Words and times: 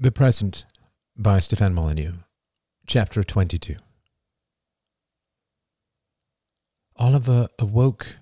The 0.00 0.12
Present 0.12 0.64
by 1.16 1.40
Stefan 1.40 1.74
Molyneux, 1.74 2.18
Chapter 2.86 3.24
22. 3.24 3.74
Oliver 6.94 7.48
awoke 7.58 8.18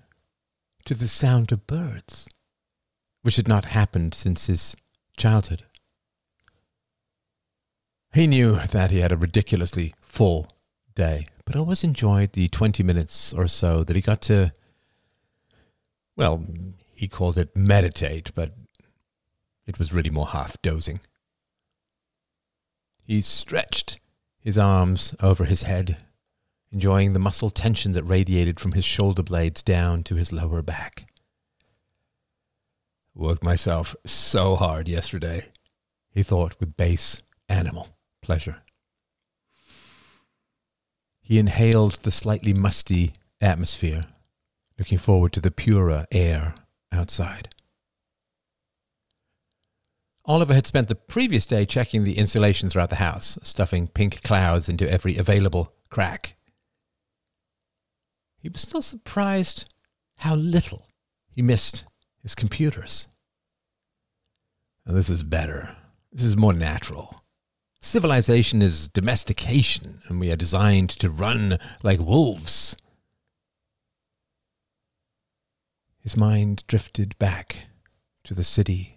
to 0.85 0.95
the 0.95 1.07
sound 1.07 1.51
of 1.51 1.67
birds, 1.67 2.27
which 3.21 3.35
had 3.35 3.47
not 3.47 3.65
happened 3.65 4.15
since 4.15 4.47
his 4.47 4.75
childhood. 5.17 5.65
He 8.11 8.25
knew 8.25 8.59
that 8.71 8.89
he 8.89 9.01
had 9.01 9.11
a 9.11 9.15
ridiculously 9.15 9.93
full 10.01 10.51
day, 10.95 11.27
but 11.45 11.55
always 11.55 11.83
enjoyed 11.83 12.33
the 12.33 12.47
20 12.47 12.81
minutes 12.81 13.33
or 13.33 13.47
so 13.47 13.83
that 13.83 13.95
he 13.95 14.01
got 14.01 14.23
to, 14.23 14.51
well, 16.15 16.43
he 16.95 17.07
called 17.07 17.37
it 17.37 17.55
meditate, 17.55 18.31
but 18.33 18.55
it 19.67 19.77
was 19.77 19.93
really 19.93 20.09
more 20.09 20.29
half 20.29 20.59
dozing. 20.63 21.01
He 23.07 23.21
stretched 23.21 24.01
his 24.41 24.57
arms 24.57 25.15
over 25.21 25.45
his 25.45 25.61
head, 25.61 25.95
enjoying 26.73 27.13
the 27.13 27.19
muscle 27.19 27.49
tension 27.49 27.93
that 27.93 28.03
radiated 28.03 28.59
from 28.59 28.73
his 28.73 28.83
shoulder 28.83 29.23
blades 29.23 29.61
down 29.63 30.03
to 30.03 30.15
his 30.15 30.33
lower 30.33 30.61
back. 30.61 31.07
Worked 33.15 33.43
myself 33.43 33.95
so 34.05 34.57
hard 34.57 34.89
yesterday, 34.89 35.53
he 36.11 36.21
thought 36.21 36.59
with 36.59 36.75
base 36.75 37.21
animal 37.47 37.95
pleasure. 38.21 38.57
He 41.21 41.39
inhaled 41.39 41.99
the 42.03 42.11
slightly 42.11 42.53
musty 42.53 43.13
atmosphere, 43.39 44.07
looking 44.77 44.97
forward 44.97 45.31
to 45.31 45.39
the 45.39 45.49
purer 45.49 46.07
air 46.11 46.55
outside. 46.91 47.55
Oliver 50.27 50.53
had 50.53 50.67
spent 50.67 50.89
the 50.89 50.95
previous 50.95 51.45
day 51.45 51.65
checking 51.65 52.03
the 52.03 52.17
insulation 52.17 52.69
throughout 52.69 52.89
the 52.89 52.97
house, 52.97 53.37
stuffing 53.43 53.87
pink 53.87 54.21
clouds 54.23 54.67
into 54.67 54.89
every 54.91 55.15
available 55.15 55.73
crack. 55.89 56.35
He 58.37 58.49
was 58.49 58.61
still 58.61 58.81
surprised 58.81 59.73
how 60.17 60.35
little 60.35 60.87
he 61.29 61.41
missed 61.41 61.85
his 62.21 62.35
computers. 62.35 63.07
This 64.85 65.09
is 65.09 65.23
better. 65.23 65.77
This 66.11 66.25
is 66.25 66.35
more 66.35 66.53
natural. 66.53 67.23
Civilization 67.81 68.61
is 68.61 68.87
domestication, 68.87 70.01
and 70.07 70.19
we 70.19 70.29
are 70.29 70.35
designed 70.35 70.89
to 70.89 71.09
run 71.09 71.57
like 71.83 71.99
wolves. 71.99 72.75
His 76.01 76.17
mind 76.17 76.63
drifted 76.67 77.17
back 77.17 77.67
to 78.25 78.33
the 78.33 78.43
city 78.43 78.96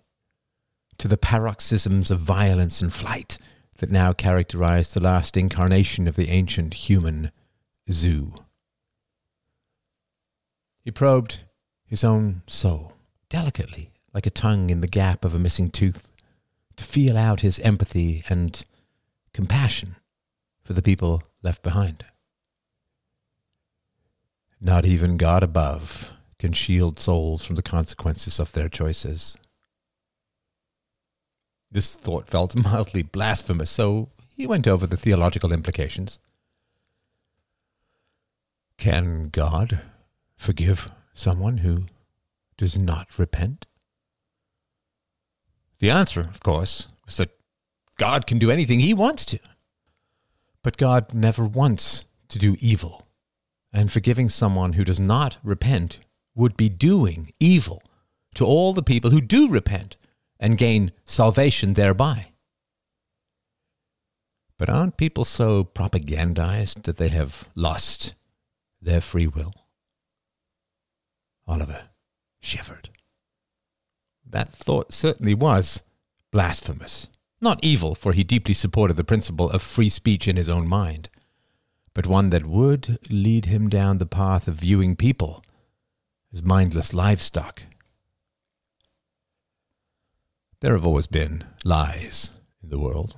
to 1.01 1.09
the 1.09 1.17
paroxysms 1.17 2.11
of 2.11 2.21
violence 2.21 2.83
and 2.83 2.93
flight 2.93 3.39
that 3.79 3.91
now 3.91 4.13
characterized 4.13 4.93
the 4.93 5.01
last 5.01 5.35
incarnation 5.35 6.07
of 6.07 6.15
the 6.15 6.29
ancient 6.29 6.75
human 6.75 7.33
zoo. 7.91 8.35
He 10.85 10.91
probed 10.91 11.41
his 11.87 12.05
own 12.05 12.43
soul 12.47 12.93
delicately, 13.31 13.93
like 14.13 14.27
a 14.27 14.31
tongue 14.31 14.69
in 14.69 14.83
the 14.83 14.87
gap 14.87 15.25
of 15.25 15.33
a 15.33 15.39
missing 15.39 15.71
tooth, 15.71 16.11
to 16.77 16.85
feel 16.85 17.17
out 17.17 17.41
his 17.41 17.59
empathy 17.61 18.23
and 18.29 18.63
compassion 19.33 19.97
for 20.63 20.75
the 20.75 20.83
people 20.83 21.23
left 21.43 21.63
behind. 21.63 22.05
Not 24.61 24.85
even 24.85 25.17
God 25.17 25.43
above 25.43 26.11
can 26.39 26.53
shield 26.53 27.01
souls 27.01 27.43
from 27.43 27.57
the 27.57 27.63
consequences 27.63 28.39
of 28.39 28.53
their 28.53 28.69
choices. 28.69 29.39
This 31.71 31.95
thought 31.95 32.27
felt 32.29 32.55
mildly 32.55 33.03
blasphemous, 33.03 33.71
so 33.71 34.09
he 34.37 34.47
went 34.47 34.67
over 34.67 34.87
the 34.87 34.97
theological 34.97 35.53
implications. 35.53 36.19
Can 38.79 39.29
God 39.29 39.81
forgive 40.37 40.91
someone 41.13 41.59
who 41.59 41.85
does 42.57 42.79
not 42.79 43.19
repent? 43.19 43.67
The 45.79 45.91
answer, 45.91 46.21
of 46.21 46.41
course, 46.41 46.89
was 47.05 47.19
that 47.19 47.37
God 47.99 48.27
can 48.27 48.39
do 48.39 48.51
anything 48.51 48.81
he 48.81 48.95
wants 48.95 49.25
to. 49.27 49.39
But 50.63 50.77
God 50.77 51.15
never 51.15 51.45
wants 51.45 52.07
to 52.29 52.39
do 52.39 52.57
evil, 52.61 53.07
and 53.73 53.93
forgiving 53.93 54.29
someone 54.29 54.75
who 54.75 54.85
does 54.85 55.01
not 55.01 55.39
repent 55.43 56.01
would 56.35 56.57
be 56.57 56.69
doing 56.69 57.33
evil 57.41 57.83
to 58.35 58.47
all 58.47 58.73
the 58.73 58.83
people 58.83 59.11
who 59.11 59.21
do 59.21 59.49
repent 59.49 59.97
and 60.41 60.57
gain 60.57 60.91
salvation 61.05 61.75
thereby. 61.75 62.29
But 64.59 64.71
aren't 64.71 64.97
people 64.97 65.25
so 65.25 65.65
propagandized 65.65 66.83
that 66.83 66.97
they 66.97 67.09
have 67.09 67.45
lost 67.55 68.15
their 68.83 69.01
free 69.01 69.27
will? 69.27 69.53
Oliver 71.47 71.85
shivered. 72.41 72.89
That 74.29 74.55
thought 74.55 74.93
certainly 74.93 75.35
was 75.35 75.83
blasphemous. 76.31 77.09
Not 77.41 77.59
evil, 77.63 77.95
for 77.95 78.13
he 78.13 78.23
deeply 78.23 78.55
supported 78.55 78.97
the 78.97 79.05
principle 79.05 79.51
of 79.51 79.63
free 79.63 79.89
speech 79.89 80.29
in 80.29 80.37
his 80.37 80.49
own 80.49 80.67
mind, 80.67 81.09
but 81.95 82.07
one 82.07 82.31
that 82.31 82.47
would 82.47 82.99
lead 83.11 83.47
him 83.47 83.69
down 83.69 83.99
the 83.99 84.07
path 84.07 84.47
of 84.47 84.57
viewing 84.57 84.95
people 84.95 85.43
as 86.33 86.43
mindless 86.43 86.95
livestock 86.95 87.63
there 90.61 90.75
have 90.75 90.87
always 90.87 91.07
been 91.07 91.45
lies 91.65 92.31
in 92.63 92.69
the 92.69 92.79
world. 92.79 93.17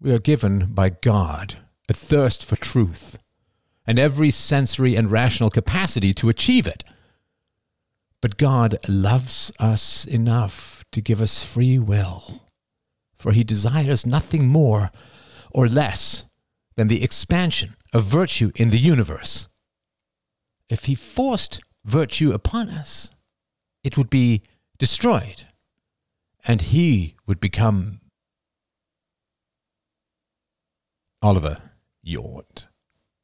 We 0.00 0.12
are 0.12 0.18
given 0.18 0.66
by 0.72 0.90
God 0.90 1.56
a 1.88 1.94
thirst 1.94 2.44
for 2.44 2.56
truth 2.56 3.18
and 3.86 3.98
every 3.98 4.30
sensory 4.30 4.94
and 4.94 5.10
rational 5.10 5.50
capacity 5.50 6.14
to 6.14 6.28
achieve 6.28 6.66
it. 6.66 6.84
But 8.20 8.36
God 8.36 8.78
loves 8.88 9.50
us 9.58 10.04
enough 10.04 10.84
to 10.92 11.00
give 11.00 11.20
us 11.20 11.42
free 11.42 11.78
will, 11.78 12.42
for 13.18 13.32
he 13.32 13.42
desires 13.42 14.06
nothing 14.06 14.46
more 14.46 14.92
or 15.50 15.66
less 15.66 16.24
than 16.76 16.86
the 16.86 17.02
expansion 17.02 17.74
of 17.92 18.04
virtue 18.04 18.52
in 18.54 18.70
the 18.70 18.78
universe. 18.78 19.48
If 20.68 20.84
he 20.84 20.94
forced 20.94 21.60
virtue 21.84 22.32
upon 22.32 22.70
us, 22.70 23.10
it 23.82 23.98
would 23.98 24.08
be 24.08 24.42
destroyed 24.78 25.44
and 26.46 26.62
he 26.62 27.16
would 27.26 27.40
become. 27.40 28.00
Oliver 31.20 31.70
yawned, 32.02 32.66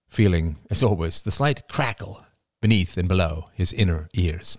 feeling, 0.09 0.56
as 0.71 0.83
always, 0.83 1.23
the 1.23 1.33
slight 1.33 1.67
crackle 1.69 2.25
beneath 2.61 2.97
and 2.97 3.09
below 3.09 3.51
his 3.55 3.73
inner 3.73 4.09
ears. 4.15 4.56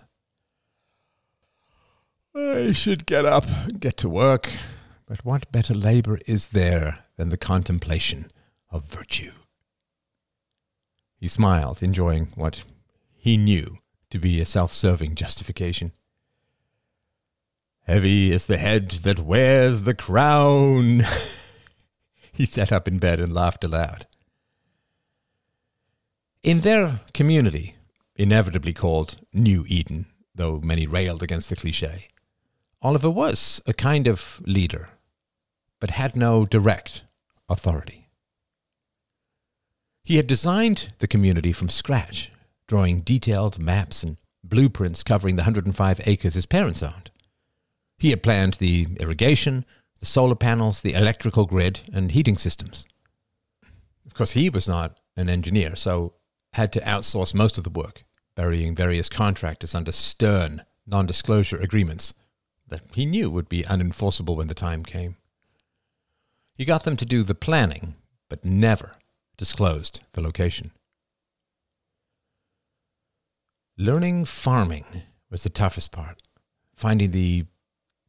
I 2.34 2.72
should 2.72 3.06
get 3.06 3.24
up 3.24 3.46
and 3.48 3.80
get 3.80 3.96
to 3.98 4.08
work, 4.08 4.50
but 5.06 5.24
what 5.24 5.50
better 5.50 5.74
labor 5.74 6.18
is 6.26 6.48
there 6.48 7.04
than 7.16 7.30
the 7.30 7.36
contemplation 7.36 8.30
of 8.70 8.84
virtue? 8.84 9.32
He 11.18 11.26
smiled, 11.26 11.82
enjoying 11.82 12.32
what 12.34 12.64
he 13.16 13.36
knew 13.36 13.78
to 14.10 14.18
be 14.18 14.40
a 14.40 14.46
self 14.46 14.72
serving 14.72 15.14
justification. 15.14 15.92
Heavy 17.90 18.30
is 18.30 18.46
the 18.46 18.56
head 18.56 18.88
that 19.02 19.18
wears 19.18 19.82
the 19.82 19.94
crown. 19.94 21.04
he 22.32 22.46
sat 22.46 22.70
up 22.70 22.86
in 22.86 23.00
bed 23.00 23.18
and 23.18 23.34
laughed 23.34 23.64
aloud. 23.64 24.06
In 26.44 26.60
their 26.60 27.00
community, 27.12 27.74
inevitably 28.14 28.72
called 28.72 29.18
New 29.32 29.64
Eden, 29.66 30.06
though 30.32 30.60
many 30.60 30.86
railed 30.86 31.20
against 31.20 31.50
the 31.50 31.56
cliche, 31.56 32.06
Oliver 32.80 33.10
was 33.10 33.60
a 33.66 33.72
kind 33.72 34.06
of 34.06 34.40
leader, 34.46 34.90
but 35.80 35.90
had 35.90 36.14
no 36.14 36.46
direct 36.46 37.02
authority. 37.48 38.08
He 40.04 40.14
had 40.14 40.28
designed 40.28 40.92
the 41.00 41.08
community 41.08 41.52
from 41.52 41.68
scratch, 41.68 42.30
drawing 42.68 43.00
detailed 43.00 43.58
maps 43.58 44.04
and 44.04 44.16
blueprints 44.44 45.02
covering 45.02 45.34
the 45.34 45.42
105 45.42 46.00
acres 46.06 46.34
his 46.34 46.46
parents 46.46 46.84
owned. 46.84 47.10
He 48.00 48.10
had 48.10 48.22
planned 48.22 48.54
the 48.54 48.88
irrigation, 48.98 49.66
the 49.98 50.06
solar 50.06 50.34
panels, 50.34 50.80
the 50.80 50.94
electrical 50.94 51.44
grid, 51.44 51.80
and 51.92 52.10
heating 52.10 52.38
systems. 52.38 52.86
Of 54.06 54.14
course, 54.14 54.30
he 54.30 54.48
was 54.48 54.66
not 54.66 54.98
an 55.18 55.28
engineer, 55.28 55.76
so 55.76 56.14
had 56.54 56.72
to 56.72 56.80
outsource 56.80 57.34
most 57.34 57.58
of 57.58 57.64
the 57.64 57.70
work, 57.70 58.04
burying 58.34 58.74
various 58.74 59.10
contractors 59.10 59.74
under 59.74 59.92
stern 59.92 60.62
non 60.86 61.06
disclosure 61.06 61.58
agreements 61.58 62.14
that 62.66 62.80
he 62.94 63.04
knew 63.04 63.30
would 63.30 63.50
be 63.50 63.64
unenforceable 63.64 64.34
when 64.34 64.48
the 64.48 64.54
time 64.54 64.82
came. 64.82 65.16
He 66.54 66.64
got 66.64 66.84
them 66.84 66.96
to 66.96 67.04
do 67.04 67.22
the 67.22 67.34
planning, 67.34 67.96
but 68.30 68.46
never 68.46 68.92
disclosed 69.36 70.00
the 70.12 70.22
location. 70.22 70.72
Learning 73.76 74.24
farming 74.24 74.86
was 75.30 75.42
the 75.42 75.50
toughest 75.50 75.92
part, 75.92 76.22
finding 76.76 77.10
the 77.10 77.44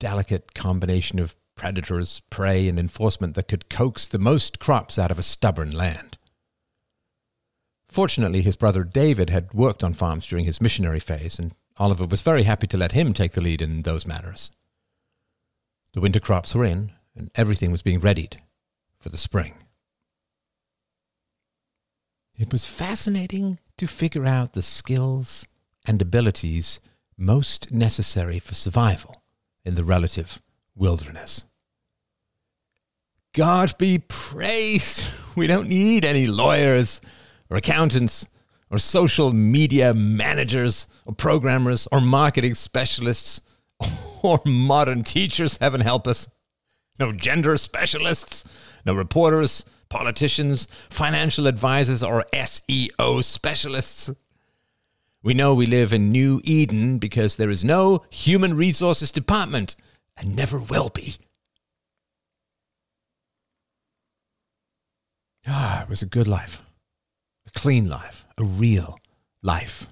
delicate 0.01 0.55
combination 0.55 1.19
of 1.19 1.35
predators, 1.55 2.23
prey, 2.31 2.67
and 2.67 2.79
enforcement 2.79 3.35
that 3.35 3.47
could 3.47 3.69
coax 3.69 4.07
the 4.07 4.17
most 4.17 4.57
crops 4.57 4.97
out 4.97 5.11
of 5.11 5.19
a 5.19 5.23
stubborn 5.23 5.69
land. 5.69 6.17
Fortunately, 7.87 8.41
his 8.41 8.55
brother 8.55 8.83
David 8.83 9.29
had 9.29 9.53
worked 9.53 9.83
on 9.83 9.93
farms 9.93 10.25
during 10.25 10.45
his 10.45 10.59
missionary 10.59 10.99
phase, 10.99 11.37
and 11.37 11.53
Oliver 11.77 12.07
was 12.07 12.21
very 12.21 12.43
happy 12.43 12.65
to 12.65 12.77
let 12.77 12.93
him 12.93 13.13
take 13.13 13.33
the 13.33 13.41
lead 13.41 13.61
in 13.61 13.83
those 13.83 14.07
matters. 14.07 14.49
The 15.93 16.01
winter 16.01 16.19
crops 16.19 16.55
were 16.55 16.65
in, 16.65 16.93
and 17.15 17.29
everything 17.35 17.71
was 17.71 17.83
being 17.83 17.99
readied 17.99 18.41
for 18.99 19.09
the 19.09 19.19
spring. 19.19 19.53
It 22.39 22.51
was 22.51 22.65
fascinating 22.65 23.59
to 23.77 23.85
figure 23.85 24.25
out 24.25 24.53
the 24.53 24.63
skills 24.63 25.45
and 25.85 26.01
abilities 26.01 26.79
most 27.17 27.71
necessary 27.71 28.39
for 28.39 28.55
survival 28.55 29.20
in 29.63 29.75
the 29.75 29.83
relative 29.83 30.41
wilderness. 30.75 31.45
God 33.33 33.77
be 33.77 33.99
praised! 33.99 35.05
We 35.33 35.47
don't 35.47 35.69
need 35.69 36.03
any 36.03 36.27
lawyers 36.27 36.99
or 37.49 37.55
accountants 37.55 38.27
or 38.69 38.79
social 38.79 39.31
media 39.31 39.93
managers 39.93 40.87
or 41.05 41.15
programmers 41.15 41.87
or 41.89 42.01
marketing 42.01 42.55
specialists 42.55 43.39
or 44.21 44.41
modern 44.45 45.05
teachers, 45.05 45.57
heaven 45.61 45.79
help 45.79 46.05
us. 46.05 46.27
No 46.99 47.13
gender 47.13 47.55
specialists, 47.55 48.43
no 48.85 48.93
reporters, 48.93 49.63
politicians, 49.89 50.67
financial 50.89 51.47
advisors, 51.47 52.03
or 52.03 52.25
SEO 52.33 53.23
specialists. 53.23 54.09
We 55.23 55.33
know 55.35 55.53
we 55.53 55.67
live 55.67 55.93
in 55.93 56.11
New 56.11 56.41
Eden 56.43 56.97
because 56.97 57.35
there 57.35 57.51
is 57.51 57.63
no 57.63 58.03
human 58.09 58.55
resources 58.55 59.11
department 59.11 59.75
and 60.17 60.35
never 60.35 60.59
will 60.59 60.89
be. 60.89 61.17
Ah, 65.45 65.83
it 65.83 65.89
was 65.89 66.01
a 66.01 66.07
good 66.07 66.27
life, 66.27 66.61
a 67.45 67.51
clean 67.51 67.87
life, 67.87 68.25
a 68.37 68.43
real 68.43 68.99
life. 69.43 69.87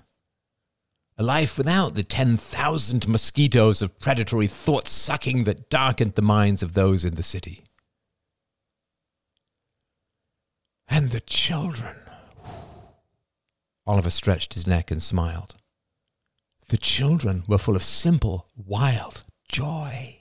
A 1.17 1.23
life 1.23 1.57
without 1.57 1.95
the 1.95 2.03
10,000 2.03 3.07
mosquitoes 3.07 3.81
of 3.81 3.99
predatory 3.99 4.47
thought 4.47 4.87
sucking 4.87 5.43
that 5.43 5.69
darkened 5.69 6.15
the 6.15 6.21
minds 6.21 6.63
of 6.63 6.73
those 6.73 7.03
in 7.03 7.15
the 7.15 7.23
city. 7.23 7.65
And 10.87 11.11
the 11.11 11.19
children. 11.19 11.97
Oliver 13.89 14.11
stretched 14.11 14.53
his 14.53 14.67
neck 14.67 14.91
and 14.91 15.01
smiled. 15.01 15.55
The 16.67 16.77
children 16.77 17.43
were 17.47 17.57
full 17.57 17.75
of 17.75 17.81
simple, 17.81 18.47
wild 18.55 19.23
joy. 19.51 20.17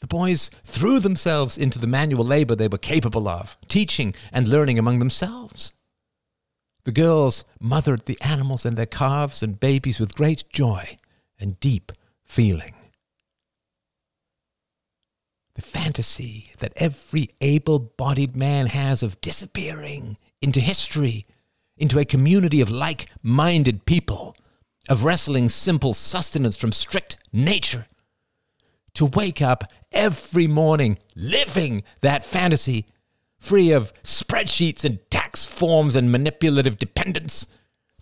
The 0.00 0.08
boys 0.08 0.50
threw 0.62 1.00
themselves 1.00 1.56
into 1.56 1.78
the 1.78 1.86
manual 1.86 2.26
labor 2.26 2.54
they 2.54 2.68
were 2.68 2.76
capable 2.76 3.28
of, 3.28 3.56
teaching 3.66 4.14
and 4.30 4.46
learning 4.46 4.78
among 4.78 4.98
themselves. 4.98 5.72
The 6.84 6.92
girls 6.92 7.44
mothered 7.58 8.04
the 8.04 8.20
animals 8.20 8.66
and 8.66 8.76
their 8.76 8.84
calves 8.84 9.42
and 9.42 9.58
babies 9.58 9.98
with 9.98 10.14
great 10.14 10.44
joy 10.52 10.98
and 11.40 11.58
deep 11.60 11.92
feeling. 12.26 12.74
The 15.54 15.62
fantasy 15.62 16.52
that 16.58 16.74
every 16.76 17.30
able 17.40 17.78
bodied 17.78 18.36
man 18.36 18.66
has 18.66 19.02
of 19.02 19.18
disappearing 19.22 20.18
into 20.42 20.60
history 20.60 21.26
into 21.78 21.98
a 21.98 22.04
community 22.04 22.60
of 22.60 22.70
like 22.70 23.06
minded 23.22 23.84
people, 23.84 24.36
of 24.88 25.04
wrestling 25.04 25.48
simple 25.48 25.94
sustenance 25.94 26.56
from 26.56 26.72
strict 26.72 27.16
nature. 27.32 27.86
To 28.94 29.06
wake 29.06 29.40
up 29.40 29.64
every 29.92 30.46
morning 30.46 30.98
living 31.14 31.82
that 32.00 32.24
fantasy, 32.24 32.86
free 33.38 33.70
of 33.70 33.92
spreadsheets 34.02 34.84
and 34.84 34.98
tax 35.10 35.44
forms 35.44 35.94
and 35.94 36.10
manipulative 36.10 36.78
dependence, 36.78 37.46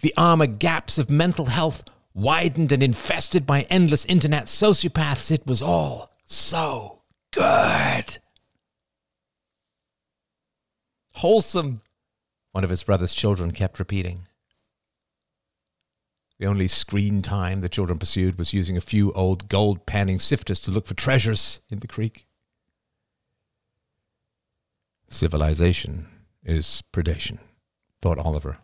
the 0.01 0.15
armor 0.17 0.47
gaps 0.47 0.99
of 0.99 1.11
mental 1.11 1.47
health 1.47 1.85
widened 2.15 2.73
and 2.73 2.83
infested 2.83 3.47
by 3.47 3.63
endless 3.63 4.05
internet 4.07 4.47
sociopaths, 4.47 5.31
it 5.31 5.47
was 5.47 5.61
all 5.61 6.11
so 6.25 7.03
good. 7.31 8.19
Wholesome 11.13 11.83
one 12.57 12.65
of 12.65 12.71
his 12.71 12.85
brother's 12.85 13.13
children 13.13 13.51
kept 13.51 13.79
repeating. 13.79 14.27
The 16.39 16.47
only 16.47 16.69
screen 16.69 17.21
time 17.21 17.61
the 17.61 17.69
children 17.69 17.99
pursued 17.99 18.39
was 18.39 18.55
using 18.55 18.79
a 18.79 18.81
few 18.81 19.13
old 19.13 19.51
gold 19.51 19.85
panning 19.85 20.19
sifters 20.19 20.59
to 20.61 20.71
look 20.71 20.87
for 20.87 20.95
treasures 20.95 21.61
in 21.69 21.81
the 21.81 21.87
creek. 21.87 22.27
Civilization 25.11 26.09
is 26.47 26.83
predation, 26.95 27.41
thought 28.01 28.19
Oliver. 28.19 28.57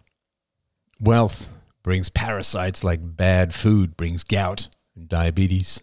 Wealth 0.99 1.51
brings 1.83 2.09
parasites 2.09 2.83
like 2.83 3.17
bad 3.19 3.53
food 3.53 3.95
brings 3.95 4.25
gout 4.25 4.69
and 4.97 5.07
diabetes. 5.07 5.83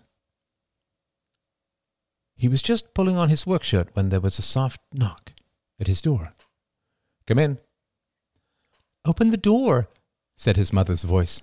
He 2.35 2.47
was 2.47 2.63
just 2.63 2.95
pulling 2.95 3.17
on 3.17 3.29
his 3.29 3.45
work 3.45 3.61
shirt 3.61 3.89
when 3.93 4.09
there 4.09 4.19
was 4.19 4.39
a 4.39 4.41
soft 4.41 4.81
knock 4.91 5.33
at 5.79 5.85
his 5.85 6.01
door. 6.01 6.33
Come 7.27 7.37
in, 7.37 7.59
Open 9.05 9.29
the 9.29 9.37
door, 9.37 9.87
said 10.35 10.57
his 10.57 10.73
mother's 10.73 11.03
voice. 11.03 11.41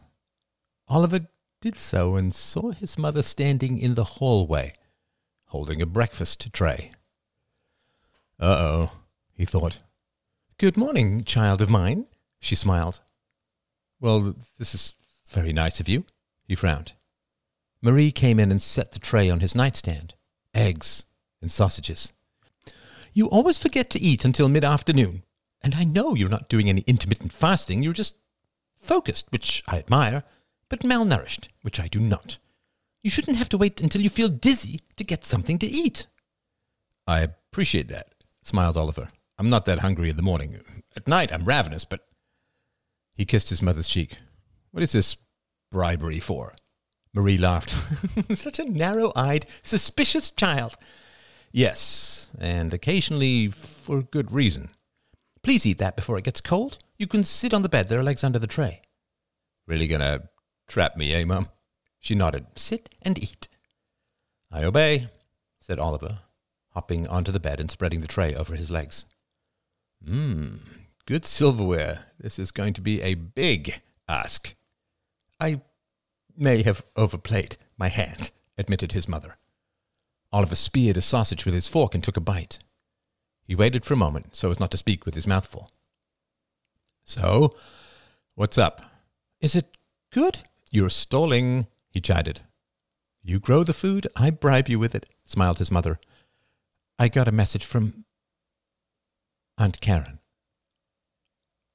Oliver 0.89 1.27
did 1.61 1.79
so 1.79 2.17
and 2.17 2.35
saw 2.35 2.71
his 2.71 2.99
mother 2.99 3.23
standing 3.23 3.79
in 3.79 3.95
the 3.95 4.05
hallway, 4.05 4.75
holding 5.47 5.81
a 5.81 5.87
breakfast 5.87 6.53
tray. 6.53 6.93
Uh 8.39 8.45
oh, 8.45 8.93
he 9.35 9.45
thought. 9.45 9.81
Good 10.59 10.77
morning, 10.77 11.25
child 11.25 11.63
of 11.63 11.71
mine, 11.71 12.07
she 12.41 12.55
smiled. 12.55 13.01
Well, 14.01 14.37
this 14.59 14.75
is 14.75 14.95
very 15.31 15.53
nice 15.53 15.81
of 15.81 15.89
you, 15.89 16.05
he 16.47 16.55
frowned. 16.55 16.93
Marie 17.83 18.13
came 18.13 18.39
in 18.39 18.51
and 18.51 18.61
set 18.61 18.93
the 18.93 18.99
tray 18.99 19.31
on 19.31 19.41
his 19.41 19.55
nightstand 19.55 20.15
eggs 20.55 21.05
and 21.41 21.53
sausages. 21.53 22.13
You 23.13 23.29
always 23.29 23.59
forget 23.59 23.91
to 23.91 24.01
eat 24.01 24.25
until 24.25 24.49
mid 24.49 24.65
afternoon, 24.65 25.23
and 25.67 25.75
I 25.75 25.83
know 25.83 26.15
you're 26.15 26.29
not 26.29 26.49
doing 26.49 26.69
any 26.69 26.83
intermittent 26.83 27.33
fasting, 27.33 27.83
you're 27.83 27.93
just 27.93 28.15
focused, 28.77 29.27
which 29.31 29.65
I 29.67 29.79
admire, 29.79 30.23
but 30.69 30.83
malnourished, 30.83 31.49
which 31.63 31.81
I 31.81 31.89
do 31.89 31.99
not. 31.99 32.39
You 33.03 33.11
shouldn't 33.11 33.39
have 33.39 33.49
to 33.49 33.59
wait 33.59 33.81
until 33.81 34.01
you 34.01 34.09
feel 34.09 34.29
dizzy 34.29 34.83
to 34.97 35.03
get 35.03 35.27
something 35.27 35.59
to 35.59 35.67
eat. 35.67 36.07
I 37.05 37.19
appreciate 37.19 37.89
that, 37.89 38.15
smiled 38.43 38.77
Oliver. 38.77 39.09
I'm 39.39 39.51
not 39.51 39.65
that 39.65 39.81
hungry 39.81 40.09
in 40.09 40.17
the 40.17 40.23
morning. 40.23 40.61
At 40.95 41.09
night, 41.09 41.33
I'm 41.33 41.45
ravenous, 41.45 41.85
but. 41.85 42.07
He 43.17 43.25
kissed 43.25 43.49
his 43.49 43.61
mother's 43.61 43.89
cheek. 43.89 44.19
What 44.71 44.85
is 44.85 44.93
this 44.93 45.17
bribery 45.73 46.21
for? 46.21 46.55
Marie 47.13 47.39
laughed. 47.39 47.75
Such 48.35 48.61
a 48.61 48.71
narrow 48.71 49.11
eyed, 49.17 49.47
suspicious 49.65 50.31
child. 50.31 50.77
Yes, 51.51 52.31
and 52.39 52.73
occasionally 52.73 53.49
for 53.49 54.03
good 54.03 54.31
reason. 54.31 54.69
Please 55.47 55.65
eat 55.65 55.79
that 55.79 55.95
before 55.95 56.19
it 56.19 56.25
gets 56.25 56.41
cold. 56.41 56.79
You 56.99 57.07
can 57.07 57.23
sit 57.23 57.55
on 57.55 57.63
the 57.63 57.69
bed. 57.69 57.89
There 57.89 58.01
are 58.01 58.03
legs 58.03 58.25
under 58.25 58.41
the 58.41 58.49
tray. 58.49 58.83
Really 59.65 59.87
gonna 59.87 60.29
trap 60.67 60.97
me, 60.97 61.15
eh, 61.15 61.25
Mum? 61.25 61.51
She 62.01 62.17
nodded. 62.17 62.47
Sit 62.57 62.93
and 63.01 63.17
eat. 63.17 63.47
I 64.51 64.65
obey, 64.65 65.09
said 65.61 65.79
Oliver, 65.79 66.19
hopping 66.71 67.07
onto 67.07 67.31
the 67.31 67.39
bed 67.39 67.61
and 67.61 67.71
spreading 67.71 68.01
the 68.01 68.09
tray 68.09 68.35
over 68.35 68.57
his 68.57 68.73
legs. 68.73 69.05
Mmm, 70.05 70.63
good 71.07 71.25
silverware. 71.25 72.07
This 72.19 72.41
is 72.41 72.51
going 72.51 72.73
to 72.73 72.81
be 72.81 73.01
a 73.01 73.15
big 73.15 73.83
ask. 74.09 74.57
I 75.39 75.61
may 76.37 76.65
have 76.65 76.85
overplayed 76.97 77.57
my 77.79 77.87
hand, 77.87 78.33
admitted 78.59 78.91
his 78.91 79.07
mother. 79.07 79.37
Oliver 80.33 80.57
speared 80.57 80.97
a 80.97 81.01
sausage 81.01 81.45
with 81.45 81.55
his 81.55 81.69
fork 81.69 81.95
and 81.95 82.03
took 82.03 82.17
a 82.17 82.21
bite. 82.21 82.59
He 83.47 83.55
waited 83.55 83.85
for 83.85 83.95
a 83.95 83.99
moment 83.99 84.35
so 84.35 84.51
as 84.51 84.59
not 84.59 84.71
to 84.73 84.77
speak 84.77 85.07
with 85.07 85.15
his 85.15 85.27
mouth 85.27 85.47
full. 85.47 85.71
So, 87.05 87.57
what's 88.35 88.59
up? 88.59 88.83
Is 89.41 89.55
it 89.55 89.77
good? 90.13 90.41
You're 90.73 90.91
stalling, 90.91 91.69
he 91.91 92.01
chided. 92.01 92.41
You 93.23 93.39
grow 93.39 93.63
the 93.63 93.73
food, 93.73 94.09
I 94.17 94.31
bribe 94.31 94.69
you 94.69 94.79
with 94.79 94.95
it, 94.95 95.09
smiled 95.25 95.59
his 95.59 95.71
mother. 95.71 96.01
I 96.99 97.09
got 97.09 97.29
a 97.29 97.33
message 97.33 97.65
from 97.65 98.05
Aunt 99.59 99.81
Karen. 99.81 100.19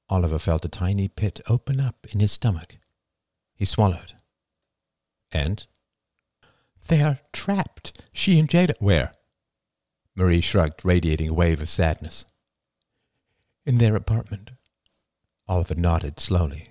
Oliver 0.08 0.38
felt 0.38 0.64
a 0.66 0.68
tiny 0.68 1.08
pit 1.08 1.40
open 1.48 1.80
up 1.80 2.06
in 2.10 2.20
his 2.20 2.32
stomach. 2.32 2.76
He 3.54 3.64
swallowed. 3.64 4.12
And? 5.30 5.66
They 6.88 7.00
are 7.00 7.20
trapped, 7.32 7.98
she 8.12 8.38
and 8.38 8.48
Jada. 8.48 8.74
Where? 8.78 9.12
Marie 10.14 10.40
shrugged, 10.40 10.84
radiating 10.84 11.28
a 11.28 11.34
wave 11.34 11.60
of 11.60 11.68
sadness. 11.68 12.24
In 13.64 13.78
their 13.78 13.96
apartment. 13.96 14.50
Oliver 15.48 15.74
nodded 15.74 16.20
slowly. 16.20 16.70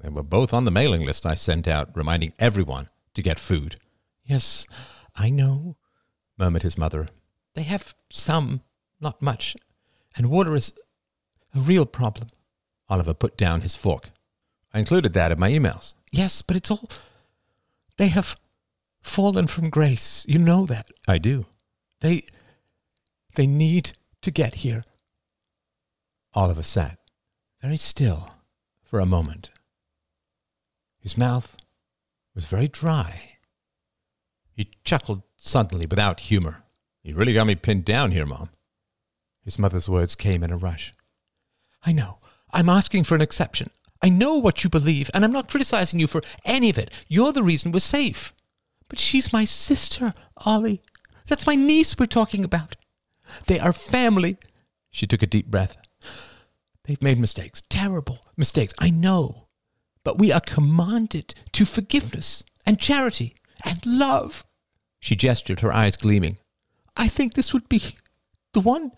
They 0.00 0.08
were 0.08 0.22
both 0.22 0.52
on 0.52 0.64
the 0.64 0.70
mailing 0.70 1.04
list 1.04 1.26
I 1.26 1.34
sent 1.34 1.68
out, 1.68 1.94
reminding 1.94 2.32
everyone 2.38 2.88
to 3.14 3.22
get 3.22 3.38
food. 3.38 3.76
Yes, 4.24 4.66
I 5.14 5.30
know, 5.30 5.76
murmured 6.38 6.62
his 6.62 6.78
mother. 6.78 7.08
They 7.54 7.62
have 7.62 7.94
some, 8.08 8.62
not 9.00 9.20
much, 9.20 9.56
and 10.16 10.30
water 10.30 10.54
is 10.54 10.72
a 11.54 11.60
real 11.60 11.86
problem. 11.86 12.28
Oliver 12.88 13.14
put 13.14 13.36
down 13.36 13.60
his 13.60 13.76
fork. 13.76 14.10
I 14.72 14.78
included 14.78 15.12
that 15.14 15.32
in 15.32 15.38
my 15.38 15.50
emails. 15.50 15.94
Yes, 16.12 16.42
but 16.42 16.56
it's 16.56 16.70
all. 16.70 16.88
They 17.96 18.08
have 18.08 18.36
fallen 19.02 19.46
from 19.46 19.70
grace. 19.70 20.24
You 20.28 20.38
know 20.38 20.64
that. 20.66 20.86
I 21.06 21.18
do. 21.18 21.46
They. 22.00 22.24
They 23.36 23.46
need 23.46 23.92
to 24.22 24.30
get 24.30 24.56
here. 24.56 24.84
Oliver 26.34 26.62
sat 26.62 26.98
very 27.62 27.76
still 27.76 28.34
for 28.82 29.00
a 29.00 29.06
moment. 29.06 29.50
His 30.98 31.16
mouth 31.16 31.56
was 32.34 32.46
very 32.46 32.68
dry. 32.68 33.36
He 34.52 34.70
chuckled 34.84 35.22
suddenly 35.36 35.86
without 35.86 36.20
humor. 36.20 36.64
You 37.02 37.14
really 37.14 37.34
got 37.34 37.46
me 37.46 37.54
pinned 37.54 37.84
down 37.84 38.10
here, 38.10 38.26
Mom. 38.26 38.50
His 39.42 39.58
mother's 39.58 39.88
words 39.88 40.14
came 40.14 40.42
in 40.42 40.50
a 40.50 40.56
rush. 40.56 40.92
I 41.84 41.92
know. 41.92 42.18
I'm 42.52 42.68
asking 42.68 43.04
for 43.04 43.14
an 43.14 43.22
exception. 43.22 43.70
I 44.02 44.08
know 44.08 44.34
what 44.34 44.64
you 44.64 44.70
believe, 44.70 45.10
and 45.14 45.24
I'm 45.24 45.32
not 45.32 45.48
criticizing 45.48 46.00
you 46.00 46.06
for 46.06 46.22
any 46.44 46.68
of 46.68 46.78
it. 46.78 46.90
You're 47.08 47.32
the 47.32 47.42
reason 47.42 47.72
we're 47.72 47.80
safe. 47.80 48.34
But 48.88 48.98
she's 48.98 49.32
my 49.32 49.44
sister, 49.44 50.14
Ollie. 50.44 50.82
That's 51.26 51.46
my 51.46 51.54
niece 51.54 51.98
we're 51.98 52.06
talking 52.06 52.44
about. 52.44 52.76
They 53.46 53.58
are 53.58 53.72
family. 53.72 54.36
She 54.90 55.06
took 55.06 55.22
a 55.22 55.26
deep 55.26 55.46
breath. 55.46 55.76
They've 56.84 57.02
made 57.02 57.18
mistakes, 57.18 57.62
terrible 57.68 58.20
mistakes, 58.36 58.74
I 58.78 58.90
know. 58.90 59.46
But 60.02 60.18
we 60.18 60.32
are 60.32 60.40
commanded 60.40 61.34
to 61.52 61.64
forgiveness 61.64 62.42
and 62.66 62.78
charity 62.78 63.34
and 63.64 63.84
love. 63.84 64.44
She 64.98 65.14
gestured, 65.14 65.60
her 65.60 65.72
eyes 65.72 65.96
gleaming. 65.96 66.38
I 66.96 67.08
think 67.08 67.34
this 67.34 67.52
would 67.52 67.68
be 67.68 67.96
the 68.52 68.60
one 68.60 68.92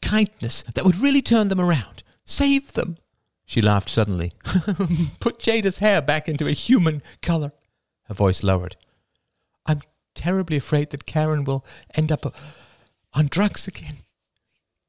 kindness 0.00 0.64
that 0.74 0.84
would 0.84 0.98
really 0.98 1.22
turn 1.22 1.48
them 1.48 1.60
around, 1.60 2.02
save 2.24 2.74
them. 2.74 2.98
She 3.44 3.62
laughed 3.62 3.88
suddenly. 3.88 4.32
Put 5.20 5.38
Jada's 5.38 5.78
hair 5.78 6.02
back 6.02 6.28
into 6.28 6.46
a 6.46 6.52
human 6.52 7.02
color. 7.22 7.52
Her 8.04 8.14
voice 8.14 8.42
lowered. 8.42 8.76
Terribly 10.16 10.56
afraid 10.56 10.90
that 10.90 11.06
Karen 11.06 11.44
will 11.44 11.64
end 11.94 12.10
up 12.10 12.34
on 13.12 13.28
drugs 13.28 13.68
again. 13.68 13.98